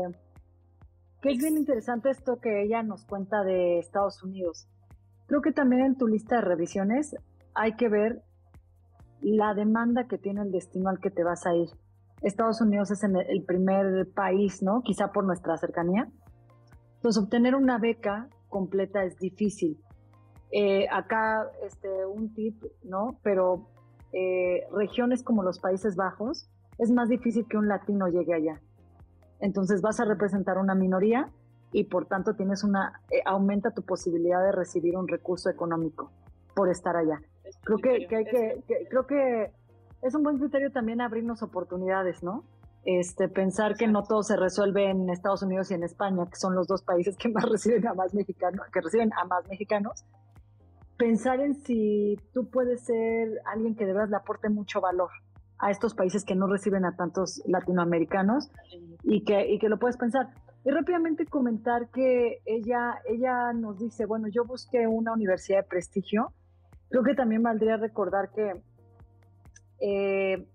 que 1.23 1.29
es 1.31 1.39
bien 1.39 1.59
interesante 1.59 2.11
esto 2.11 2.41
que 2.41 2.63
ella 2.63 2.83
nos 2.83 3.05
cuenta 3.05 3.45
de 3.45 3.79
Estados 3.79 4.21
Unidos. 4.25 4.67
Creo 5.27 5.43
que 5.43 5.53
también 5.53 5.83
en 5.83 5.97
tu 5.97 6.09
lista 6.09 6.37
de 6.37 6.43
revisiones 6.43 7.15
hay 7.57 7.75
que 7.77 7.89
ver 7.89 8.23
la 9.21 9.55
demanda 9.55 10.07
que 10.07 10.19
tiene 10.19 10.43
el 10.43 10.53
destino 10.53 10.91
al 10.91 11.01
que 11.01 11.11
te 11.11 11.25
vas 11.25 11.47
a 11.47 11.55
ir. 11.55 11.69
Estados 12.23 12.61
Unidos 12.61 12.91
es 12.91 13.03
el 13.03 13.45
primer 13.45 14.09
país, 14.15 14.63
¿no? 14.63 14.83
Quizá 14.83 15.13
por 15.13 15.25
nuestra 15.25 15.57
cercanía. 15.57 16.11
Entonces, 16.97 17.23
obtener 17.23 17.55
una 17.55 17.79
beca 17.79 18.29
completa 18.49 19.05
es 19.05 19.19
difícil. 19.19 19.79
Eh, 20.51 20.87
acá, 20.91 21.51
este, 21.65 22.07
un 22.07 22.33
tip, 22.35 22.63
¿no? 22.85 23.19
Pero 23.23 23.69
eh, 24.13 24.67
regiones 24.73 25.23
como 25.23 25.43
los 25.43 25.59
Países 25.59 25.97
Bajos, 25.97 26.49
es 26.79 26.91
más 26.91 27.09
difícil 27.09 27.47
que 27.49 27.57
un 27.57 27.69
latino 27.69 28.09
llegue 28.09 28.35
allá. 28.35 28.61
Entonces 29.41 29.83
vas 29.83 30.01
a 30.01 30.05
representar 30.05 30.59
una 30.59 30.75
minoría 30.75 31.31
y 31.73 31.85
por 31.85 32.07
tanto 32.07 32.35
tienes 32.35 32.65
una, 32.65 33.01
eh, 33.11 33.21
aumenta 33.27 33.73
tu 33.73 33.83
posibilidad 33.83 34.43
de 34.43 34.53
recibir 34.53 34.97
un 34.97 35.09
recurso 35.09 35.51
económico 35.51 36.11
por 36.55 36.71
estar 36.71 36.97
allá. 36.97 37.21
Creo 37.63 37.79
que, 37.79 38.17
hay 38.17 38.25
que, 38.25 38.63
creo 38.89 39.07
que 39.07 39.53
es 40.03 40.15
un 40.15 40.23
buen 40.23 40.39
criterio 40.39 40.71
también 40.71 41.01
abrirnos 41.01 41.43
oportunidades, 41.43 42.23
¿no? 42.23 42.45
Este, 42.85 43.29
pensar 43.29 43.77
que 43.77 43.89
no 43.89 44.05
todo 44.05 44.23
se 44.23 44.37
resuelve 44.37 44.89
en 44.89 45.11
Estados 45.11 45.43
Unidos 45.43 45.71
y 45.71 45.75
en 45.75 45.83
España, 45.83 46.25
que 46.27 46.37
son 46.37 46.55
los 46.55 46.69
dos 46.69 46.83
países 46.83 47.17
que 47.17 47.29
más 47.29 47.45
reciben 47.51 47.87
a 47.87 47.95
más 47.95 48.15
mexicanos, 48.15 48.67
que 48.73 48.81
reciben 48.81 49.13
a 49.15 49.25
más 49.25 49.49
mexicanos. 49.49 50.05
Pensar 50.97 51.41
en 51.41 51.55
si 51.57 52.17
tú 52.33 52.49
puedes 52.49 52.85
ser 52.85 53.29
alguien 53.45 53.75
que 53.75 53.85
de 53.85 53.93
verdad 53.93 54.09
le 54.11 54.17
aporte 54.17 54.49
mucho 54.49 54.81
valor 54.81 55.11
a 55.59 55.71
estos 55.71 55.95
países 55.95 56.25
que 56.25 56.35
no 56.35 56.47
reciben 56.47 56.85
a 56.85 56.95
tantos 56.97 57.43
latinoamericanos 57.47 58.51
y 59.03 59.25
que, 59.25 59.53
y 59.53 59.59
que 59.59 59.69
lo 59.69 59.79
puedes 59.79 59.97
pensar. 59.97 60.29
Y 60.65 60.71
rápidamente 60.71 61.27
comentar 61.27 61.89
que 61.91 62.41
ella, 62.45 63.01
ella 63.07 63.53
nos 63.53 63.79
dice, 63.79 64.07
bueno, 64.07 64.29
yo 64.29 64.45
busqué 64.45 64.87
una 64.87 65.13
universidad 65.13 65.59
de 65.59 65.69
prestigio 65.69 66.33
Creo 66.89 67.03
que 67.03 67.15
también 67.15 67.43
valdría 67.43 67.77
recordar 67.77 68.31
que 68.33 68.63
eh, 69.81 70.47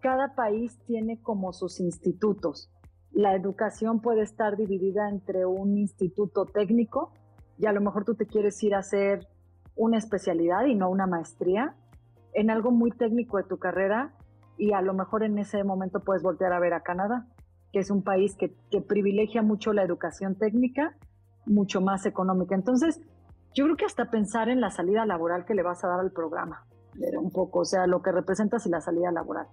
cada 0.00 0.34
país 0.34 0.78
tiene 0.86 1.20
como 1.20 1.52
sus 1.52 1.80
institutos. 1.80 2.70
La 3.12 3.34
educación 3.34 4.00
puede 4.00 4.22
estar 4.22 4.56
dividida 4.56 5.08
entre 5.08 5.46
un 5.46 5.76
instituto 5.78 6.46
técnico 6.46 7.12
y 7.58 7.66
a 7.66 7.72
lo 7.72 7.80
mejor 7.80 8.04
tú 8.04 8.14
te 8.14 8.26
quieres 8.26 8.62
ir 8.62 8.74
a 8.74 8.78
hacer 8.78 9.28
una 9.76 9.98
especialidad 9.98 10.64
y 10.66 10.74
no 10.74 10.90
una 10.90 11.06
maestría 11.06 11.74
en 12.32 12.50
algo 12.50 12.70
muy 12.70 12.90
técnico 12.90 13.36
de 13.36 13.44
tu 13.44 13.58
carrera 13.58 14.14
y 14.56 14.72
a 14.72 14.82
lo 14.82 14.94
mejor 14.94 15.22
en 15.22 15.38
ese 15.38 15.64
momento 15.64 16.00
puedes 16.00 16.22
voltear 16.22 16.52
a 16.52 16.60
ver 16.60 16.74
a 16.74 16.82
Canadá, 16.82 17.26
que 17.72 17.78
es 17.78 17.90
un 17.90 18.02
país 18.02 18.36
que, 18.36 18.54
que 18.70 18.80
privilegia 18.80 19.42
mucho 19.42 19.72
la 19.72 19.82
educación 19.82 20.36
técnica, 20.36 20.96
mucho 21.46 21.80
más 21.80 22.06
económica. 22.06 22.54
Entonces, 22.54 23.00
yo 23.54 23.64
creo 23.64 23.76
que 23.76 23.84
hasta 23.84 24.10
pensar 24.10 24.48
en 24.48 24.60
la 24.60 24.70
salida 24.70 25.04
laboral 25.06 25.44
que 25.44 25.54
le 25.54 25.62
vas 25.62 25.82
a 25.84 25.88
dar 25.88 26.00
al 26.00 26.12
programa, 26.12 26.66
un 27.18 27.30
poco, 27.30 27.60
o 27.60 27.64
sea, 27.64 27.86
lo 27.86 28.02
que 28.02 28.12
representas 28.12 28.66
y 28.66 28.70
la 28.70 28.80
salida 28.80 29.10
laboral. 29.10 29.46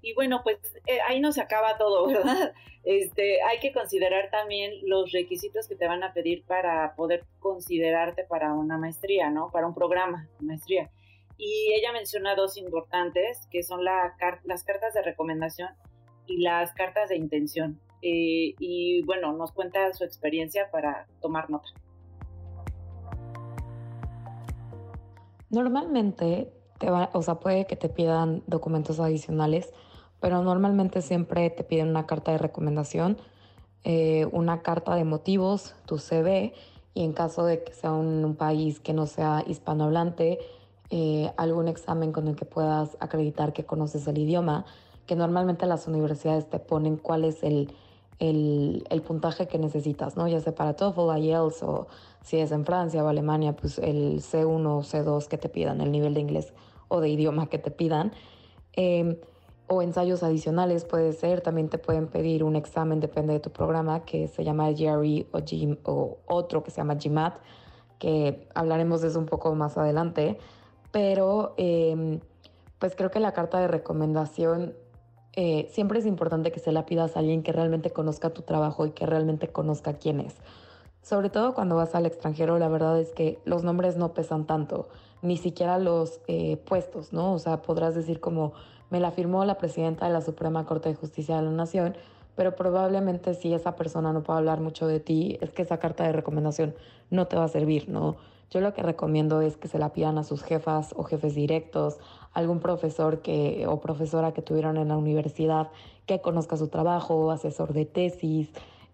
Y 0.00 0.14
bueno, 0.14 0.40
pues 0.42 0.58
eh, 0.86 0.98
ahí 1.06 1.20
no 1.20 1.32
se 1.32 1.40
acaba 1.40 1.78
todo, 1.78 2.06
¿verdad? 2.08 2.52
Este, 2.84 3.40
hay 3.42 3.60
que 3.60 3.72
considerar 3.72 4.30
también 4.30 4.72
los 4.84 5.12
requisitos 5.12 5.68
que 5.68 5.76
te 5.76 5.86
van 5.86 6.02
a 6.02 6.12
pedir 6.12 6.44
para 6.44 6.94
poder 6.96 7.24
considerarte 7.38 8.24
para 8.24 8.52
una 8.52 8.76
maestría, 8.76 9.30
¿no? 9.30 9.50
Para 9.52 9.68
un 9.68 9.74
programa 9.74 10.28
de 10.40 10.46
maestría. 10.46 10.90
Y 11.38 11.72
ella 11.74 11.92
menciona 11.92 12.34
dos 12.34 12.56
importantes, 12.56 13.46
que 13.50 13.62
son 13.62 13.84
la, 13.84 14.16
las 14.44 14.64
cartas 14.64 14.94
de 14.94 15.02
recomendación 15.02 15.70
y 16.26 16.42
las 16.42 16.72
cartas 16.74 17.08
de 17.08 17.16
intención. 17.16 17.80
Eh, 18.02 18.54
y 18.58 19.02
bueno, 19.04 19.32
nos 19.32 19.52
cuenta 19.52 19.92
su 19.92 20.02
experiencia 20.02 20.68
para 20.72 21.06
tomar 21.20 21.50
nota. 21.50 21.68
Normalmente, 25.52 26.50
te 26.78 26.90
va, 26.90 27.10
o 27.12 27.20
sea, 27.20 27.34
puede 27.34 27.66
que 27.66 27.76
te 27.76 27.90
pidan 27.90 28.42
documentos 28.46 28.98
adicionales, 29.00 29.70
pero 30.18 30.42
normalmente 30.42 31.02
siempre 31.02 31.50
te 31.50 31.62
piden 31.62 31.90
una 31.90 32.06
carta 32.06 32.32
de 32.32 32.38
recomendación, 32.38 33.18
eh, 33.84 34.26
una 34.32 34.62
carta 34.62 34.94
de 34.94 35.04
motivos, 35.04 35.74
tu 35.84 35.98
CV, 35.98 36.54
y 36.94 37.04
en 37.04 37.12
caso 37.12 37.44
de 37.44 37.62
que 37.62 37.74
sea 37.74 37.92
un, 37.92 38.34
país 38.34 38.80
que 38.80 38.94
no 38.94 39.04
sea 39.04 39.44
hispanohablante, 39.46 40.38
eh, 40.88 41.30
algún 41.36 41.68
examen 41.68 42.12
con 42.12 42.28
el 42.28 42.34
que 42.34 42.46
puedas 42.46 42.96
acreditar 42.98 43.52
que 43.52 43.66
conoces 43.66 44.06
el 44.06 44.16
idioma, 44.16 44.64
que 45.06 45.16
normalmente 45.16 45.66
las 45.66 45.86
universidades 45.86 46.48
te 46.48 46.60
ponen 46.60 46.96
cuál 46.96 47.26
es 47.26 47.42
el, 47.42 47.74
el, 48.18 49.02
puntaje 49.06 49.48
que 49.48 49.58
necesitas, 49.58 50.16
¿no? 50.16 50.28
Ya 50.28 50.40
sea 50.40 50.54
para 50.54 50.74
TOEFL, 50.74 51.18
IELTS 51.18 51.62
o 51.62 51.88
si 52.22 52.38
es 52.38 52.52
en 52.52 52.64
Francia 52.64 53.04
o 53.04 53.08
Alemania, 53.08 53.54
pues 53.54 53.78
el 53.78 54.20
C1 54.20 54.66
o 54.66 54.82
C2 54.82 55.26
que 55.26 55.38
te 55.38 55.48
pidan, 55.48 55.80
el 55.80 55.90
nivel 55.90 56.14
de 56.14 56.20
inglés 56.20 56.52
o 56.88 57.00
de 57.00 57.08
idioma 57.08 57.48
que 57.48 57.58
te 57.58 57.70
pidan. 57.70 58.12
Em, 58.74 59.16
o 59.66 59.82
ensayos 59.82 60.22
adicionales 60.22 60.84
puede 60.84 61.12
ser, 61.14 61.40
también 61.40 61.68
te 61.68 61.78
pueden 61.78 62.06
pedir 62.06 62.44
un 62.44 62.56
examen, 62.56 63.00
depende 63.00 63.32
de 63.32 63.40
tu 63.40 63.50
programa, 63.50 64.04
que 64.04 64.28
se 64.28 64.44
llama 64.44 64.70
GRE 64.70 65.26
o, 65.32 65.40
o 65.84 66.18
otro 66.26 66.62
que 66.62 66.70
se 66.70 66.76
llama 66.78 66.96
GMAT, 66.96 67.38
que 67.98 68.48
hablaremos 68.54 69.00
de 69.00 69.08
eso 69.08 69.18
un 69.18 69.26
poco 69.26 69.54
más 69.54 69.78
adelante, 69.78 70.38
pero 70.90 71.54
em, 71.56 72.20
pues 72.78 72.94
creo 72.96 73.10
que 73.10 73.20
la 73.20 73.32
carta 73.32 73.60
de 73.60 73.68
recomendación 73.68 74.74
eh, 75.34 75.68
siempre 75.72 75.98
es 75.98 76.06
importante 76.06 76.52
que 76.52 76.60
se 76.60 76.72
la 76.72 76.84
pidas 76.84 77.16
a 77.16 77.20
alguien 77.20 77.42
que 77.42 77.52
realmente 77.52 77.90
conozca 77.90 78.30
tu 78.30 78.42
trabajo 78.42 78.86
y 78.86 78.90
que 78.90 79.06
realmente 79.06 79.48
conozca 79.48 79.94
quién 79.94 80.20
es. 80.20 80.34
Sobre 81.02 81.30
todo 81.30 81.54
cuando 81.54 81.74
vas 81.74 81.94
al 81.94 82.06
extranjero, 82.06 82.58
la 82.58 82.68
verdad 82.68 83.00
es 83.00 83.12
que 83.12 83.38
los 83.44 83.64
nombres 83.64 83.96
no 83.96 84.12
pesan 84.12 84.46
tanto, 84.46 84.88
ni 85.20 85.36
siquiera 85.36 85.78
los 85.78 86.20
eh, 86.28 86.58
puestos, 86.58 87.12
¿no? 87.12 87.32
O 87.32 87.38
sea, 87.38 87.62
podrás 87.62 87.94
decir 87.94 88.20
como, 88.20 88.52
me 88.90 89.00
la 89.00 89.10
firmó 89.10 89.44
la 89.44 89.58
presidenta 89.58 90.06
de 90.06 90.12
la 90.12 90.20
Suprema 90.20 90.64
Corte 90.66 90.90
de 90.90 90.94
Justicia 90.94 91.36
de 91.36 91.42
la 91.42 91.50
Nación, 91.50 91.96
pero 92.36 92.54
probablemente 92.54 93.34
si 93.34 93.52
esa 93.52 93.74
persona 93.74 94.12
no 94.12 94.22
puede 94.22 94.38
hablar 94.38 94.60
mucho 94.60 94.86
de 94.86 95.00
ti, 95.00 95.38
es 95.40 95.50
que 95.50 95.62
esa 95.62 95.78
carta 95.78 96.04
de 96.04 96.12
recomendación 96.12 96.74
no 97.10 97.26
te 97.26 97.36
va 97.36 97.44
a 97.44 97.48
servir, 97.48 97.88
¿no? 97.88 98.16
Yo 98.52 98.60
lo 98.60 98.74
que 98.74 98.82
recomiendo 98.82 99.40
es 99.40 99.56
que 99.56 99.66
se 99.66 99.78
la 99.78 99.94
pidan 99.94 100.18
a 100.18 100.24
sus 100.24 100.42
jefas 100.42 100.92
o 100.94 101.04
jefes 101.04 101.34
directos, 101.34 101.96
algún 102.34 102.60
profesor 102.60 103.22
que, 103.22 103.66
o 103.66 103.80
profesora 103.80 104.32
que 104.32 104.42
tuvieron 104.42 104.76
en 104.76 104.88
la 104.88 104.98
universidad 104.98 105.70
que 106.04 106.20
conozca 106.20 106.58
su 106.58 106.68
trabajo, 106.68 107.30
asesor 107.30 107.72
de 107.72 107.86
tesis, 107.86 108.50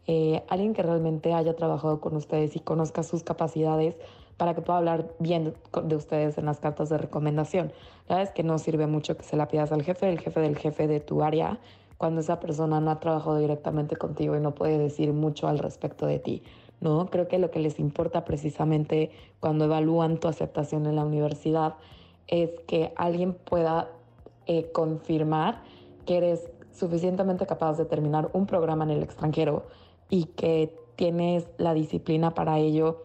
eh, 0.06 0.44
alguien 0.48 0.74
que 0.74 0.84
realmente 0.84 1.34
haya 1.34 1.56
trabajado 1.56 2.00
con 2.00 2.14
ustedes 2.14 2.54
y 2.54 2.60
conozca 2.60 3.02
sus 3.02 3.24
capacidades 3.24 3.96
para 4.36 4.54
que 4.54 4.62
pueda 4.62 4.78
hablar 4.78 5.08
bien 5.18 5.54
de 5.82 5.96
ustedes 5.96 6.38
en 6.38 6.44
las 6.44 6.60
cartas 6.60 6.88
de 6.88 6.98
recomendación. 6.98 7.72
La 8.08 8.14
verdad 8.14 8.30
es 8.30 8.34
que 8.36 8.44
no 8.44 8.58
sirve 8.58 8.86
mucho 8.86 9.16
que 9.16 9.24
se 9.24 9.36
la 9.36 9.48
pidas 9.48 9.72
al 9.72 9.82
jefe, 9.82 10.08
el 10.08 10.20
jefe 10.20 10.38
del 10.38 10.56
jefe 10.56 10.86
de 10.86 11.00
tu 11.00 11.24
área, 11.24 11.58
cuando 11.96 12.20
esa 12.20 12.38
persona 12.38 12.80
no 12.80 12.92
ha 12.92 13.00
trabajado 13.00 13.38
directamente 13.38 13.96
contigo 13.96 14.36
y 14.36 14.40
no 14.40 14.54
puede 14.54 14.78
decir 14.78 15.12
mucho 15.12 15.48
al 15.48 15.58
respecto 15.58 16.06
de 16.06 16.20
ti. 16.20 16.44
¿No? 16.80 17.06
Creo 17.06 17.28
que 17.28 17.38
lo 17.38 17.50
que 17.50 17.58
les 17.58 17.78
importa 17.78 18.24
precisamente 18.24 19.10
cuando 19.40 19.64
evalúan 19.64 20.18
tu 20.18 20.28
aceptación 20.28 20.86
en 20.86 20.96
la 20.96 21.04
universidad 21.04 21.74
es 22.26 22.50
que 22.66 22.92
alguien 22.96 23.34
pueda 23.34 23.88
eh, 24.46 24.70
confirmar 24.72 25.62
que 26.06 26.16
eres 26.18 26.50
suficientemente 26.72 27.46
capaz 27.46 27.76
de 27.76 27.84
terminar 27.84 28.30
un 28.32 28.46
programa 28.46 28.84
en 28.84 28.90
el 28.90 29.02
extranjero 29.02 29.66
y 30.08 30.24
que 30.24 30.74
tienes 30.96 31.48
la 31.58 31.74
disciplina 31.74 32.34
para 32.34 32.58
ello, 32.58 33.04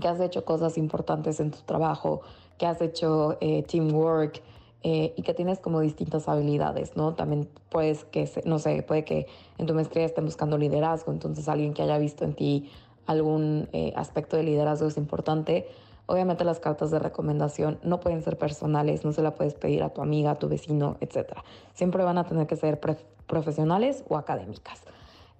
que 0.00 0.08
has 0.08 0.20
hecho 0.20 0.44
cosas 0.44 0.76
importantes 0.76 1.40
en 1.40 1.50
tu 1.50 1.58
trabajo, 1.64 2.22
que 2.58 2.66
has 2.66 2.80
hecho 2.80 3.36
eh, 3.40 3.62
teamwork 3.62 4.42
eh, 4.82 5.14
y 5.16 5.22
que 5.22 5.34
tienes 5.34 5.58
como 5.58 5.80
distintas 5.80 6.28
habilidades, 6.28 6.96
¿no? 6.96 7.14
También 7.14 7.48
puedes 7.70 8.04
que, 8.04 8.30
no 8.44 8.58
sé, 8.58 8.82
puede 8.82 9.04
que 9.04 9.26
en 9.58 9.66
tu 9.66 9.74
maestría 9.74 10.04
estén 10.04 10.24
buscando 10.24 10.58
liderazgo, 10.58 11.12
entonces 11.12 11.48
alguien 11.48 11.74
que 11.74 11.82
haya 11.82 11.98
visto 11.98 12.24
en 12.24 12.34
ti 12.34 12.70
algún 13.06 13.68
eh, 13.72 13.92
aspecto 13.96 14.36
de 14.36 14.42
liderazgo 14.42 14.88
es 14.88 14.96
importante. 14.96 15.68
Obviamente 16.06 16.44
las 16.44 16.60
cartas 16.60 16.90
de 16.90 16.98
recomendación 16.98 17.78
no 17.82 18.00
pueden 18.00 18.22
ser 18.22 18.38
personales, 18.38 19.04
no 19.04 19.12
se 19.12 19.22
la 19.22 19.34
puedes 19.34 19.54
pedir 19.54 19.82
a 19.82 19.90
tu 19.90 20.02
amiga, 20.02 20.32
a 20.32 20.34
tu 20.36 20.48
vecino, 20.48 20.96
etc. 21.00 21.32
Siempre 21.74 22.04
van 22.04 22.18
a 22.18 22.24
tener 22.24 22.46
que 22.46 22.56
ser 22.56 22.80
profesionales 23.26 24.04
o 24.08 24.16
académicas. 24.16 24.82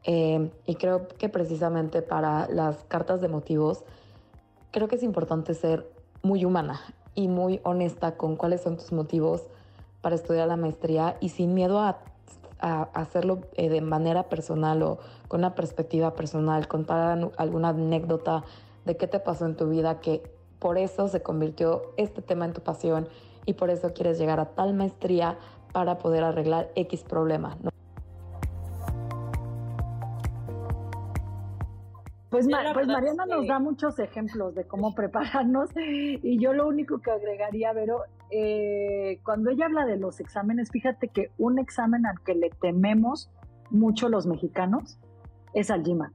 Eh, 0.04 0.50
y 0.66 0.74
creo 0.76 1.08
que 1.08 1.28
precisamente 1.28 2.02
para 2.02 2.48
las 2.48 2.84
cartas 2.84 3.20
de 3.20 3.28
motivos, 3.28 3.84
creo 4.70 4.88
que 4.88 4.96
es 4.96 5.02
importante 5.02 5.54
ser 5.54 5.88
muy 6.22 6.44
humana. 6.44 6.80
y 7.18 7.28
muy 7.28 7.60
honesta 7.64 8.18
con 8.18 8.36
cuáles 8.36 8.60
son 8.60 8.76
tus 8.76 8.92
motivos 8.92 9.42
para 10.02 10.14
estudiar 10.14 10.48
la 10.48 10.58
maestría 10.58 11.16
y 11.18 11.30
sin 11.30 11.54
miedo 11.54 11.80
a, 11.80 11.98
hacerlo 12.58 13.40
eh, 13.54 13.68
de 13.68 13.80
manera 13.80 14.24
personal 14.24 14.82
o 14.82 14.98
con 15.28 15.40
una 15.40 15.54
perspectiva 15.54 16.14
personal, 16.14 16.68
contar 16.68 17.30
alguna 17.36 17.68
anécdota 17.70 18.44
de 18.84 18.96
qué 18.96 19.06
te 19.06 19.20
pasó 19.20 19.46
en 19.46 19.56
tu 19.56 19.68
vida 19.68 20.00
que 20.00 20.22
por 20.58 20.78
eso 20.78 21.08
se 21.08 21.22
convirtió 21.22 21.92
este 21.96 22.22
tema 22.22 22.44
en 22.44 22.52
tu 22.52 22.62
pasión 22.62 23.08
y 23.44 23.54
por 23.54 23.70
eso 23.70 23.92
quieres 23.92 24.18
llegar 24.18 24.40
a 24.40 24.46
tal 24.46 24.74
maestría 24.74 25.38
para 25.72 25.98
poder 25.98 26.24
arreglar 26.24 26.70
X 26.74 27.04
problema. 27.04 27.56
Pues, 32.30 32.46
pues 32.74 32.86
Mariana 32.86 33.24
nos 33.26 33.46
da 33.46 33.58
muchos 33.58 33.98
ejemplos 33.98 34.54
de 34.54 34.64
cómo 34.64 34.94
prepararnos 34.94 35.70
y 35.76 36.38
yo 36.38 36.52
lo 36.52 36.66
único 36.66 36.98
que 36.98 37.10
agregaría, 37.10 37.72
Vero, 37.72 38.02
eh, 38.30 39.20
cuando 39.24 39.50
ella 39.50 39.66
habla 39.66 39.86
de 39.86 39.96
los 39.96 40.20
exámenes, 40.20 40.70
fíjate 40.70 41.08
que 41.08 41.30
un 41.38 41.58
examen 41.58 42.06
al 42.06 42.20
que 42.20 42.34
le 42.34 42.50
tememos 42.50 43.30
mucho 43.70 44.08
los 44.08 44.26
mexicanos 44.26 44.98
es 45.54 45.70
al 45.70 45.82
GMAT. 45.82 46.12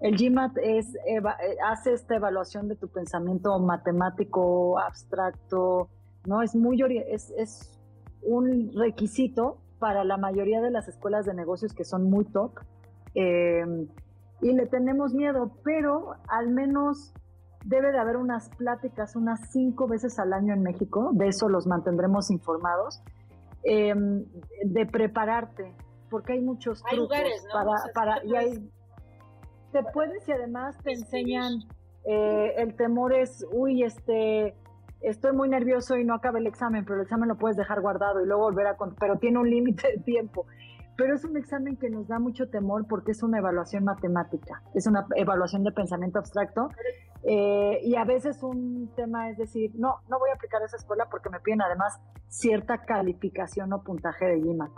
El 0.00 0.16
GMAT 0.16 0.58
eh, 0.58 0.82
hace 1.66 1.92
esta 1.92 2.16
evaluación 2.16 2.68
de 2.68 2.76
tu 2.76 2.88
pensamiento 2.88 3.58
matemático, 3.58 4.78
abstracto, 4.78 5.88
¿no? 6.24 6.42
Es 6.42 6.54
muy 6.54 6.80
es 7.06 7.78
un 8.22 8.72
requisito 8.74 9.58
para 9.78 10.04
la 10.04 10.16
mayoría 10.16 10.60
de 10.60 10.70
las 10.70 10.88
escuelas 10.88 11.24
de 11.26 11.34
negocios 11.34 11.72
que 11.72 11.84
son 11.84 12.10
muy 12.10 12.24
top. 12.26 12.52
Eh, 13.14 13.64
y 14.40 14.52
le 14.52 14.66
tenemos 14.66 15.14
miedo, 15.14 15.50
pero 15.64 16.14
al 16.28 16.50
menos 16.50 17.12
debe 17.64 17.92
de 17.92 17.98
haber 17.98 18.16
unas 18.16 18.48
pláticas 18.50 19.16
unas 19.16 19.50
cinco 19.50 19.86
veces 19.86 20.18
al 20.18 20.32
año 20.32 20.54
en 20.54 20.62
México, 20.62 21.10
de 21.12 21.28
eso 21.28 21.48
los 21.48 21.66
mantendremos 21.66 22.30
informados, 22.30 23.02
em, 23.64 24.24
de 24.64 24.86
prepararte, 24.86 25.74
porque 26.10 26.34
hay 26.34 26.40
muchos 26.40 26.82
hay 26.90 26.98
lugares, 26.98 27.44
¿no? 27.46 27.52
para, 27.52 27.92
para 27.94 28.24
y 28.24 28.36
hay, 28.36 28.70
te 29.72 29.82
puedes 29.92 30.26
y 30.28 30.32
además 30.32 30.76
te 30.82 30.92
enseñan, 30.92 31.54
eh, 32.04 32.54
el 32.56 32.74
temor 32.76 33.12
es, 33.12 33.44
uy, 33.52 33.82
este, 33.82 34.54
estoy 35.00 35.32
muy 35.32 35.48
nervioso 35.48 35.96
y 35.96 36.04
no 36.04 36.14
acaba 36.14 36.38
el 36.38 36.46
examen, 36.46 36.84
pero 36.84 36.96
el 36.96 37.02
examen 37.02 37.28
lo 37.28 37.36
puedes 37.36 37.56
dejar 37.56 37.80
guardado 37.80 38.22
y 38.22 38.26
luego 38.26 38.44
volver 38.44 38.66
a, 38.68 38.76
pero 38.98 39.16
tiene 39.16 39.38
un 39.38 39.50
límite 39.50 39.88
de 39.96 40.02
tiempo 40.02 40.46
pero 40.98 41.14
es 41.14 41.24
un 41.24 41.36
examen 41.36 41.76
que 41.76 41.88
nos 41.88 42.08
da 42.08 42.18
mucho 42.18 42.48
temor 42.48 42.84
porque 42.88 43.12
es 43.12 43.22
una 43.22 43.38
evaluación 43.38 43.84
matemática, 43.84 44.62
es 44.74 44.84
una 44.88 45.06
evaluación 45.14 45.62
de 45.62 45.70
pensamiento 45.70 46.18
abstracto. 46.18 46.70
Eh, 47.30 47.80
y 47.82 47.94
a 47.94 48.04
veces 48.04 48.42
un 48.42 48.90
tema 48.96 49.28
es 49.28 49.36
decir, 49.36 49.72
no, 49.74 50.00
no 50.08 50.18
voy 50.18 50.30
a 50.30 50.34
aplicar 50.34 50.62
esa 50.62 50.76
escuela 50.76 51.08
porque 51.10 51.28
me 51.28 51.40
piden 51.40 51.60
además 51.60 52.00
cierta 52.28 52.86
calificación 52.86 53.70
o 53.74 53.82
puntaje 53.82 54.24
de 54.24 54.40
GMAT. 54.40 54.70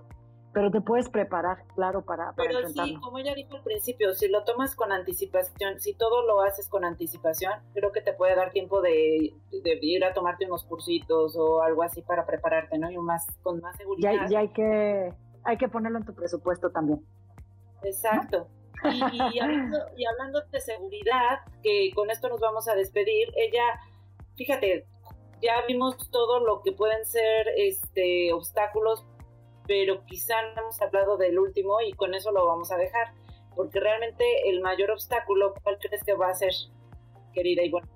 Pero 0.53 0.73
te 0.73 0.81
puedes 0.81 1.09
preparar, 1.09 1.65
claro, 1.77 2.05
para, 2.05 2.33
para 2.33 2.51
Pero 2.51 2.69
sí, 2.69 2.97
como 3.01 3.19
ella 3.19 3.35
dijo 3.37 3.55
al 3.55 3.63
principio, 3.63 4.15
si 4.15 4.27
lo 4.27 4.43
tomas 4.43 4.75
con 4.75 4.91
anticipación, 4.91 5.79
si 5.79 5.95
todo 5.95 6.27
lo 6.27 6.41
haces 6.43 6.69
con 6.69 6.85
anticipación, 6.85 7.53
creo 7.73 7.93
que 7.93 8.01
te 8.01 8.15
puede 8.15 8.35
dar 8.35 8.51
tiempo 8.51 8.83
de, 8.83 9.33
de 9.53 9.79
ir 9.81 10.05
a 10.05 10.13
tomarte 10.13 10.47
unos 10.47 10.65
cursitos 10.65 11.37
o 11.37 11.63
algo 11.63 11.85
así 11.85 12.03
para 12.03 12.27
prepararte, 12.27 12.79
¿no? 12.79 12.91
Y 12.91 12.99
más, 12.99 13.29
con 13.43 13.61
más 13.61 13.77
seguridad. 13.77 14.29
y 14.29 14.35
hay 14.35 14.49
que 14.49 15.15
hay 15.45 15.57
que 15.57 15.69
ponerlo 15.69 15.99
en 15.99 16.05
tu 16.05 16.15
presupuesto 16.15 16.71
también. 16.71 17.01
Exacto. 17.83 18.49
Y, 18.85 19.39
hablando, 20.07 20.41
de 20.51 20.61
seguridad, 20.61 21.41
que 21.63 21.91
con 21.95 22.11
esto 22.11 22.29
nos 22.29 22.41
vamos 22.41 22.69
a 22.69 22.75
despedir, 22.75 23.29
ella, 23.37 23.81
fíjate, 24.37 24.87
ya 25.43 25.63
vimos 25.67 26.11
todo 26.11 26.41
lo 26.41 26.63
que 26.63 26.73
pueden 26.73 27.05
ser 27.05 27.49
este 27.57 28.33
obstáculos, 28.33 29.05
pero 29.67 30.05
quizá 30.07 30.35
no 30.55 30.63
hemos 30.63 30.81
hablado 30.81 31.17
del 31.17 31.39
último 31.39 31.81
y 31.81 31.93
con 31.93 32.15
eso 32.15 32.33
lo 32.33 32.47
vamos 32.47 32.73
a 32.73 32.77
dejar, 32.77 33.13
porque 33.55 33.81
realmente 33.81 34.49
el 34.49 34.61
mayor 34.61 34.91
obstáculo, 34.91 35.55
¿cuál 35.63 35.79
crees 35.79 36.05
que 36.05 36.15
va 36.15 36.31
a 36.31 36.35
ser, 36.35 36.53
querida 37.33 37.63
Ivonne? 37.63 37.89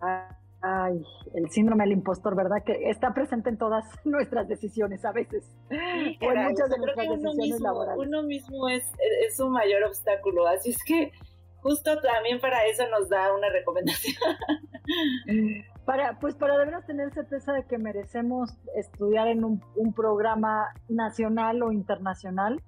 Ah, 0.00 0.35
Ay, 0.62 1.02
el 1.34 1.50
síndrome 1.50 1.84
del 1.84 1.92
impostor, 1.92 2.34
¿verdad? 2.34 2.62
Que 2.64 2.90
está 2.90 3.12
presente 3.14 3.50
en 3.50 3.58
todas 3.58 3.84
nuestras 4.04 4.48
decisiones 4.48 5.04
a 5.04 5.12
veces. 5.12 5.44
o 5.70 6.32
en 6.32 6.44
muchas 6.44 6.70
de 6.70 6.78
nuestras 6.78 7.08
decisiones 7.08 7.36
mismo, 7.36 7.66
laborales. 7.66 8.06
Uno 8.06 8.22
mismo 8.22 8.68
es, 8.68 8.84
es 9.26 9.38
un 9.40 9.52
mayor 9.52 9.84
obstáculo, 9.84 10.46
así 10.46 10.70
es 10.70 10.82
que 10.84 11.12
justo 11.60 12.00
también 12.00 12.40
para 12.40 12.64
eso 12.66 12.84
nos 12.88 13.08
da 13.08 13.34
una 13.34 13.48
recomendación. 13.50 14.16
Para, 15.84 16.18
pues 16.18 16.34
para 16.34 16.58
de 16.58 16.64
verdad 16.64 16.84
tener 16.84 17.12
certeza 17.14 17.52
de 17.52 17.64
que 17.64 17.78
merecemos 17.78 18.50
estudiar 18.74 19.28
en 19.28 19.44
un, 19.44 19.62
un 19.76 19.92
programa 19.92 20.66
nacional 20.88 21.62
o 21.62 21.70
internacional, 21.70 22.60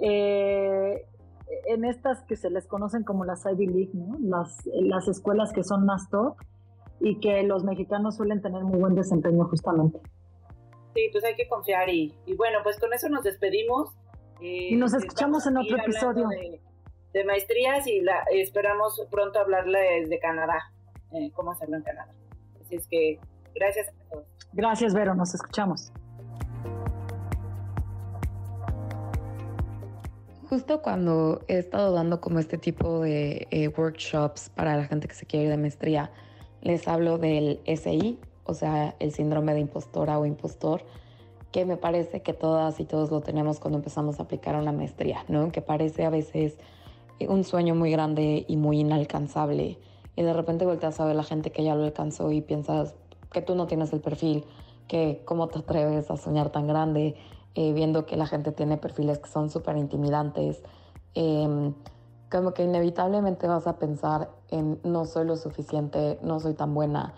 eh, 0.00 1.06
en 1.66 1.84
estas 1.84 2.24
que 2.24 2.34
se 2.34 2.50
les 2.50 2.66
conocen 2.66 3.04
como 3.04 3.24
las 3.24 3.44
Ivy 3.46 3.66
League, 3.66 3.90
¿no? 3.94 4.16
las, 4.20 4.56
las 4.74 5.06
escuelas 5.06 5.52
que 5.52 5.62
son 5.62 5.86
más 5.86 6.08
top, 6.10 6.36
y 7.02 7.18
que 7.18 7.42
los 7.42 7.64
mexicanos 7.64 8.16
suelen 8.16 8.40
tener 8.40 8.62
muy 8.62 8.78
buen 8.78 8.94
desempeño 8.94 9.44
justamente. 9.46 9.98
Sí, 10.94 11.08
pues 11.10 11.24
hay 11.24 11.34
que 11.34 11.48
confiar 11.48 11.88
y, 11.88 12.14
bueno, 12.36 12.58
pues 12.62 12.78
con 12.78 12.92
eso 12.92 13.08
nos 13.08 13.24
despedimos. 13.24 13.90
Eh, 14.40 14.68
y 14.70 14.76
nos 14.76 14.94
escuchamos 14.94 15.46
en 15.46 15.56
otro 15.56 15.78
episodio. 15.78 16.28
De, 17.12 17.24
maestrías 17.24 17.86
y 17.86 18.00
la, 18.00 18.22
esperamos 18.32 19.06
pronto 19.10 19.38
hablarles 19.38 20.08
de 20.08 20.18
Canadá, 20.18 20.72
eh, 21.12 21.30
cómo 21.34 21.50
hacerlo 21.50 21.76
en 21.76 21.82
Canadá. 21.82 22.14
Así 22.60 22.76
es 22.76 22.86
que 22.86 23.18
gracias 23.54 23.88
a 23.88 24.10
todos. 24.10 24.26
Gracias, 24.52 24.94
Vero, 24.94 25.14
nos 25.14 25.34
escuchamos. 25.34 25.92
Justo 30.48 30.82
cuando 30.82 31.40
he 31.48 31.58
estado 31.58 31.92
dando 31.92 32.20
como 32.20 32.38
este 32.38 32.58
tipo 32.58 33.00
de 33.00 33.46
eh, 33.50 33.68
workshops 33.68 34.50
para 34.50 34.76
la 34.76 34.84
gente 34.84 35.08
que 35.08 35.14
se 35.14 35.26
quiere 35.26 35.46
ir 35.46 35.50
de 35.50 35.56
maestría, 35.56 36.10
les 36.62 36.88
hablo 36.88 37.18
del 37.18 37.60
SI, 37.66 38.18
o 38.44 38.54
sea, 38.54 38.94
el 38.98 39.12
síndrome 39.12 39.54
de 39.54 39.60
impostora 39.60 40.18
o 40.18 40.26
impostor, 40.26 40.82
que 41.50 41.64
me 41.64 41.76
parece 41.76 42.22
que 42.22 42.32
todas 42.32 42.80
y 42.80 42.84
todos 42.84 43.10
lo 43.10 43.20
tenemos 43.20 43.60
cuando 43.60 43.78
empezamos 43.78 44.18
a 44.18 44.22
aplicar 44.22 44.56
una 44.56 44.72
maestría, 44.72 45.24
¿no? 45.28 45.52
Que 45.52 45.60
parece 45.60 46.04
a 46.04 46.10
veces 46.10 46.56
un 47.28 47.44
sueño 47.44 47.74
muy 47.74 47.90
grande 47.90 48.44
y 48.48 48.56
muy 48.56 48.80
inalcanzable. 48.80 49.78
Y 50.16 50.22
de 50.22 50.32
repente 50.32 50.64
volteas 50.64 50.98
a 51.00 51.04
ver 51.04 51.16
la 51.16 51.22
gente 51.22 51.52
que 51.52 51.62
ya 51.62 51.74
lo 51.74 51.84
alcanzó 51.84 52.32
y 52.32 52.40
piensas 52.40 52.94
que 53.32 53.42
tú 53.42 53.54
no 53.54 53.66
tienes 53.66 53.92
el 53.92 54.00
perfil, 54.00 54.44
que 54.88 55.22
cómo 55.24 55.48
te 55.48 55.60
atreves 55.60 56.10
a 56.10 56.16
soñar 56.16 56.50
tan 56.50 56.66
grande, 56.66 57.16
eh, 57.54 57.72
viendo 57.72 58.06
que 58.06 58.16
la 58.16 58.26
gente 58.26 58.52
tiene 58.52 58.76
perfiles 58.76 59.18
que 59.18 59.28
son 59.28 59.50
súper 59.50 59.76
intimidantes. 59.76 60.62
Em, 61.14 61.74
como 62.32 62.54
que 62.54 62.64
inevitablemente 62.64 63.46
vas 63.46 63.66
a 63.66 63.76
pensar 63.78 64.30
en 64.48 64.80
no 64.84 65.04
soy 65.04 65.26
lo 65.26 65.36
suficiente, 65.36 66.18
no 66.22 66.40
soy 66.40 66.54
tan 66.54 66.72
buena. 66.72 67.12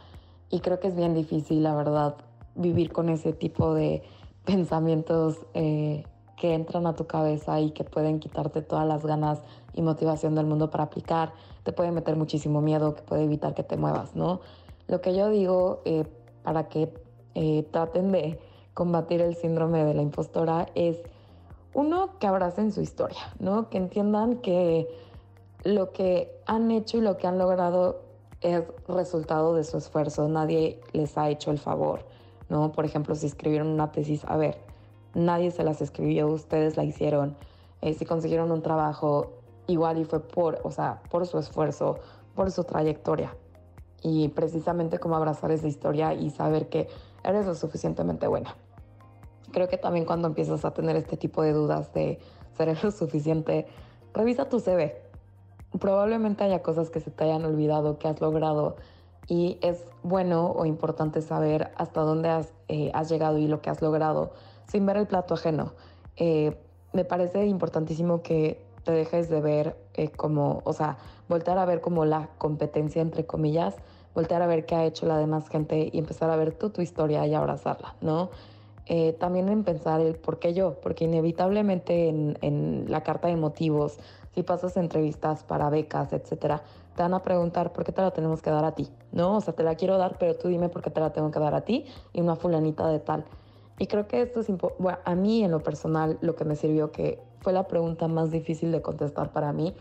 Y 0.51 0.59
creo 0.59 0.81
que 0.81 0.89
es 0.89 0.97
bien 0.97 1.15
difícil, 1.15 1.63
la 1.63 1.75
verdad, 1.77 2.17
vivir 2.57 2.93
con 2.93 3.09
ese 3.09 3.33
tipo 3.33 3.75
de 3.75 4.03
pensamientos 4.45 5.39
eh, 5.55 6.05
que 6.37 6.55
entran 6.55 6.89
a 6.89 6.97
tu 6.97 7.07
cabeza 7.07 7.61
y 7.61 7.71
que 7.71 7.85
pueden 7.85 8.19
quitarte 8.19 8.61
todas 8.61 8.89
las 8.89 9.07
ganas 9.07 9.41
y 9.73 9.83
motivación 9.83 10.35
del 10.35 10.47
mundo 10.47 10.69
para 10.69 10.85
aplicar. 10.85 11.33
Te 11.63 11.73
puede 11.73 11.93
meter 11.93 12.17
muchísimo 12.17 12.61
miedo 12.61 12.97
que 12.97 13.03
puede 13.03 13.23
evitar 13.23 13.55
que 13.55 13.63
te 13.63 13.77
muevas, 13.77 14.17
¿no? 14.17 14.41
Lo 14.89 15.01
que 15.01 15.15
yo 15.15 15.31
digo 15.31 15.81
eh, 15.85 16.05
para 16.43 16.69
que 16.69 16.93
eh, 17.37 17.63
traten 17.71 18.11
de 18.11 18.41
combatir 18.75 19.21
el 19.21 19.37
síndrome 19.37 19.85
de 19.85 19.95
la 19.95 20.03
impostora 20.03 20.67
es 20.75 20.99
uno, 21.73 22.19
que 22.21 22.27
abracen 22.27 22.73
su 22.73 22.81
historia, 22.81 23.33
¿no? 23.39 23.69
Que 23.69 23.79
entiendan 23.79 24.37
que 24.39 24.89
lo 25.65 25.93
que 25.93 26.41
han 26.47 26.71
hecho 26.71 26.99
y 26.99 27.01
lo 27.01 27.17
que 27.17 27.27
han 27.27 27.39
logrado 27.39 28.03
es 28.41 28.63
resultado 28.87 29.55
de 29.55 29.65
su 29.65 29.79
esfuerzo, 29.79 30.29
nadie 30.29 30.81
les 30.93 31.17
ha 31.17 31.31
hecho 31.31 31.51
el 31.51 31.59
favor, 31.59 32.05
¿no? 32.51 32.73
Por 32.73 32.85
ejemplo, 32.85 33.15
si 33.15 33.27
escribieron 33.27 33.69
una 33.69 33.91
tesis, 33.91 34.23
a 34.27 34.37
ver, 34.37 34.59
nadie 35.15 35.51
se 35.51 35.65
las 35.65 35.81
escribió, 35.81 36.29
ustedes 36.29 36.77
la 36.77 36.85
hicieron, 36.85 37.37
eh, 37.81 37.95
si 37.95 38.05
consiguieron 38.05 38.53
un 38.53 38.63
trabajo, 38.63 39.33
igual 39.67 39.99
y 39.99 40.05
fue 40.05 40.21
por, 40.21 40.61
o 40.63 40.71
sea, 40.71 41.03
por 41.11 41.27
su 41.27 41.39
esfuerzo, 41.39 41.99
por 42.35 42.51
su 42.51 42.65
trayectoria. 42.65 43.35
Y 44.03 44.29
precisamente 44.29 44.99
como 44.99 45.17
abrazar 45.17 45.51
esa 45.51 45.67
historia 45.67 46.13
y 46.13 46.29
saber 46.29 46.69
que 46.69 46.89
eres 47.23 47.47
lo 47.47 47.55
suficientemente 47.55 48.27
buena. 48.27 48.55
Creo 49.53 49.69
que 49.69 49.79
también 49.79 50.05
cuando 50.05 50.29
empiezas 50.29 50.67
a 50.67 50.75
tener 50.75 50.97
este 50.97 51.17
tipo 51.17 51.43
de 51.43 51.53
dudas 51.53 51.95
de 51.95 52.19
ser 52.57 52.77
lo 52.85 52.91
suficiente, 52.91 53.67
revisa 54.13 54.49
tu 54.51 54.61
CV, 54.61 55.04
probablemente 55.79 56.45
haya 56.45 56.63
cosas 56.63 56.91
que 56.91 57.01
se 57.01 57.11
te 57.11 57.25
hayan 57.25 57.45
olvidado, 57.45 57.99
que 57.99 58.09
has 58.09 58.21
logrado 58.21 58.77
y 59.27 59.59
es 59.63 59.85
bueno 60.03 60.51
o 60.51 60.67
importante 60.67 61.23
saber 61.23 61.71
hasta 61.77 62.03
dónde 62.03 62.29
has, 62.29 62.53
eh, 62.69 62.93
llegado 63.09 63.39
y 63.39 63.47
lo 63.47 63.63
que 63.63 63.71
has 63.71 63.81
logrado 63.81 64.33
sin 64.69 64.87
ver 64.87 64.97
el 64.97 65.07
plato 65.07 65.35
ajeno. 65.35 65.73
Eh, 66.17 66.57
me 66.93 67.05
parece 67.05 67.47
importantísimo 67.47 68.23
que 68.23 68.65
te 68.85 68.93
dejes 68.93 69.29
de 69.29 69.41
ver 69.41 69.77
eh, 69.95 70.11
como, 70.11 70.63
o 70.65 70.73
sea, 70.73 70.99
voltar 71.29 71.59
a 71.59 71.65
ver 71.65 71.81
como 71.81 72.05
la 72.05 72.29
competencia 72.39 73.03
entre 73.03 73.27
comillas, 73.27 73.75
voltear 74.15 74.43
a 74.43 74.47
ver 74.47 74.67
qué 74.67 74.75
ha 74.75 74.85
hecho 74.85 75.07
la 75.07 75.19
demás 75.19 75.49
gente 75.49 75.91
y 75.93 75.99
empezar 75.99 76.31
a 76.31 76.37
ver 76.37 76.53
tú 76.53 76.71
tu 76.71 76.83
historia 76.83 77.27
y 77.27 77.35
abrazarla, 77.35 77.97
¿no? 78.01 78.31
Eh, 78.87 79.15
también 79.15 79.49
en 79.49 79.65
pensar 79.65 80.01
el 80.01 80.15
por 80.15 80.39
qué 80.39 80.53
yo, 80.53 80.79
porque 80.83 81.05
inevitablemente 81.05 82.09
en, 82.09 82.39
en, 82.43 82.85
la 82.89 83.03
carta 83.03 83.29
de 83.29 83.37
motivos, 83.37 83.99
si 84.35 84.43
pasas 84.43 84.77
entrevistas 84.77 85.45
para 85.45 85.71
becas, 85.71 86.13
etcétera, 86.13 86.63
te 86.97 87.03
van 87.03 87.15
a 87.15 87.23
preguntar 87.23 87.73
por 87.73 87.85
qué 87.85 87.93
te 87.93 88.03
la 88.03 88.11
tenemos 88.11 88.43
que 88.43 88.51
dar 88.51 88.65
a 88.65 88.73
ti, 88.73 88.89
¿no? 89.13 89.37
O 89.37 89.41
sea, 89.41 89.55
te 89.55 89.63
la 89.63 89.75
quiero 89.75 89.99
dar, 89.99 90.17
pero 90.19 90.37
tú 90.37 90.49
dime 90.49 90.69
por 90.69 90.83
qué 90.83 90.91
te 90.91 91.01
la 91.01 91.13
tengo 91.13 91.31
que 91.31 91.41
dar 91.41 91.55
a 91.55 91.63
ti 91.63 91.87
y 92.13 92.21
una 92.21 92.37
fulanita 92.37 92.87
de 92.89 92.99
tal. 92.99 93.25
Y 93.79 93.87
creo 93.87 94.07
que 94.07 94.23
esto 94.23 94.41
es 94.41 94.49
bueno, 94.79 94.99
a 95.05 95.15
mí 95.15 95.43
en 95.45 95.51
lo 95.51 95.63
personal 95.63 96.19
lo 96.21 96.37
que 96.37 96.45
me 96.45 96.57
sirvió 96.57 96.93
que 96.93 97.21
fue 97.41 97.53
la 97.53 97.67
pregunta 97.67 98.09
más 98.09 98.31
difícil 98.31 98.71
de 98.73 98.83
contestar 98.83 99.33
para 99.33 99.53
mí 99.53 99.75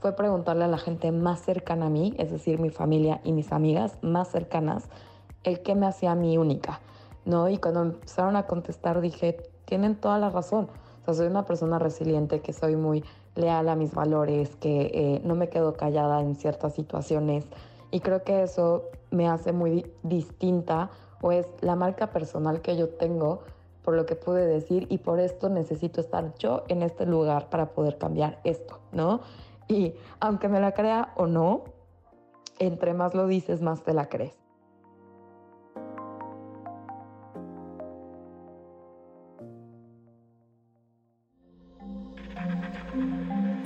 fue 0.00 0.12
preguntarle 0.12 0.64
a 0.64 0.68
la 0.68 0.78
gente 0.78 1.12
más 1.12 1.40
cercana 1.40 1.86
a 1.86 1.90
mí, 1.90 2.14
es 2.18 2.30
decir, 2.30 2.58
mi 2.58 2.70
familia 2.70 3.20
y 3.24 3.32
mis 3.32 3.52
amigas 3.52 3.96
más 4.02 4.28
cercanas, 4.28 4.88
el 5.44 5.62
qué 5.62 5.74
me 5.74 5.86
hacía 5.86 6.12
a 6.12 6.14
mí 6.14 6.36
única, 6.36 6.80
¿no? 7.24 7.48
Y 7.48 7.58
cuando 7.58 7.82
empezaron 7.82 8.36
a 8.36 8.46
contestar 8.46 9.00
dije, 9.00 9.50
tienen 9.64 9.96
toda 9.96 10.18
la 10.18 10.28
razón. 10.30 10.68
O 11.02 11.04
sea, 11.04 11.14
soy 11.14 11.26
una 11.26 11.44
persona 11.44 11.78
resiliente, 11.78 12.40
que 12.40 12.52
soy 12.52 12.76
muy 12.76 13.04
leal 13.34 13.68
a 13.68 13.76
mis 13.76 13.92
valores, 13.92 14.56
que 14.56 14.90
eh, 14.94 15.20
no 15.24 15.34
me 15.34 15.48
quedo 15.48 15.74
callada 15.74 16.20
en 16.20 16.36
ciertas 16.36 16.74
situaciones. 16.74 17.46
Y 17.90 18.00
creo 18.00 18.22
que 18.22 18.42
eso 18.42 18.84
me 19.10 19.28
hace 19.28 19.52
muy 19.52 19.86
distinta 20.02 20.90
o 21.20 21.32
es 21.32 21.46
la 21.60 21.76
marca 21.76 22.10
personal 22.10 22.60
que 22.60 22.76
yo 22.76 22.88
tengo 22.90 23.40
por 23.82 23.94
lo 23.94 24.06
que 24.06 24.16
pude 24.16 24.46
decir 24.46 24.86
y 24.90 24.98
por 24.98 25.20
esto 25.20 25.48
necesito 25.48 26.00
estar 26.00 26.34
yo 26.38 26.64
en 26.68 26.82
este 26.82 27.06
lugar 27.06 27.50
para 27.50 27.70
poder 27.70 27.98
cambiar 27.98 28.40
esto, 28.44 28.80
¿no? 28.92 29.20
Y 29.68 29.94
aunque 30.20 30.48
me 30.48 30.60
la 30.60 30.72
crea 30.72 31.12
o 31.16 31.26
no, 31.26 31.64
entre 32.58 32.94
más 32.94 33.14
lo 33.14 33.26
dices, 33.26 33.60
más 33.60 33.82
te 33.82 33.92
la 33.92 34.08
crees. 34.08 34.43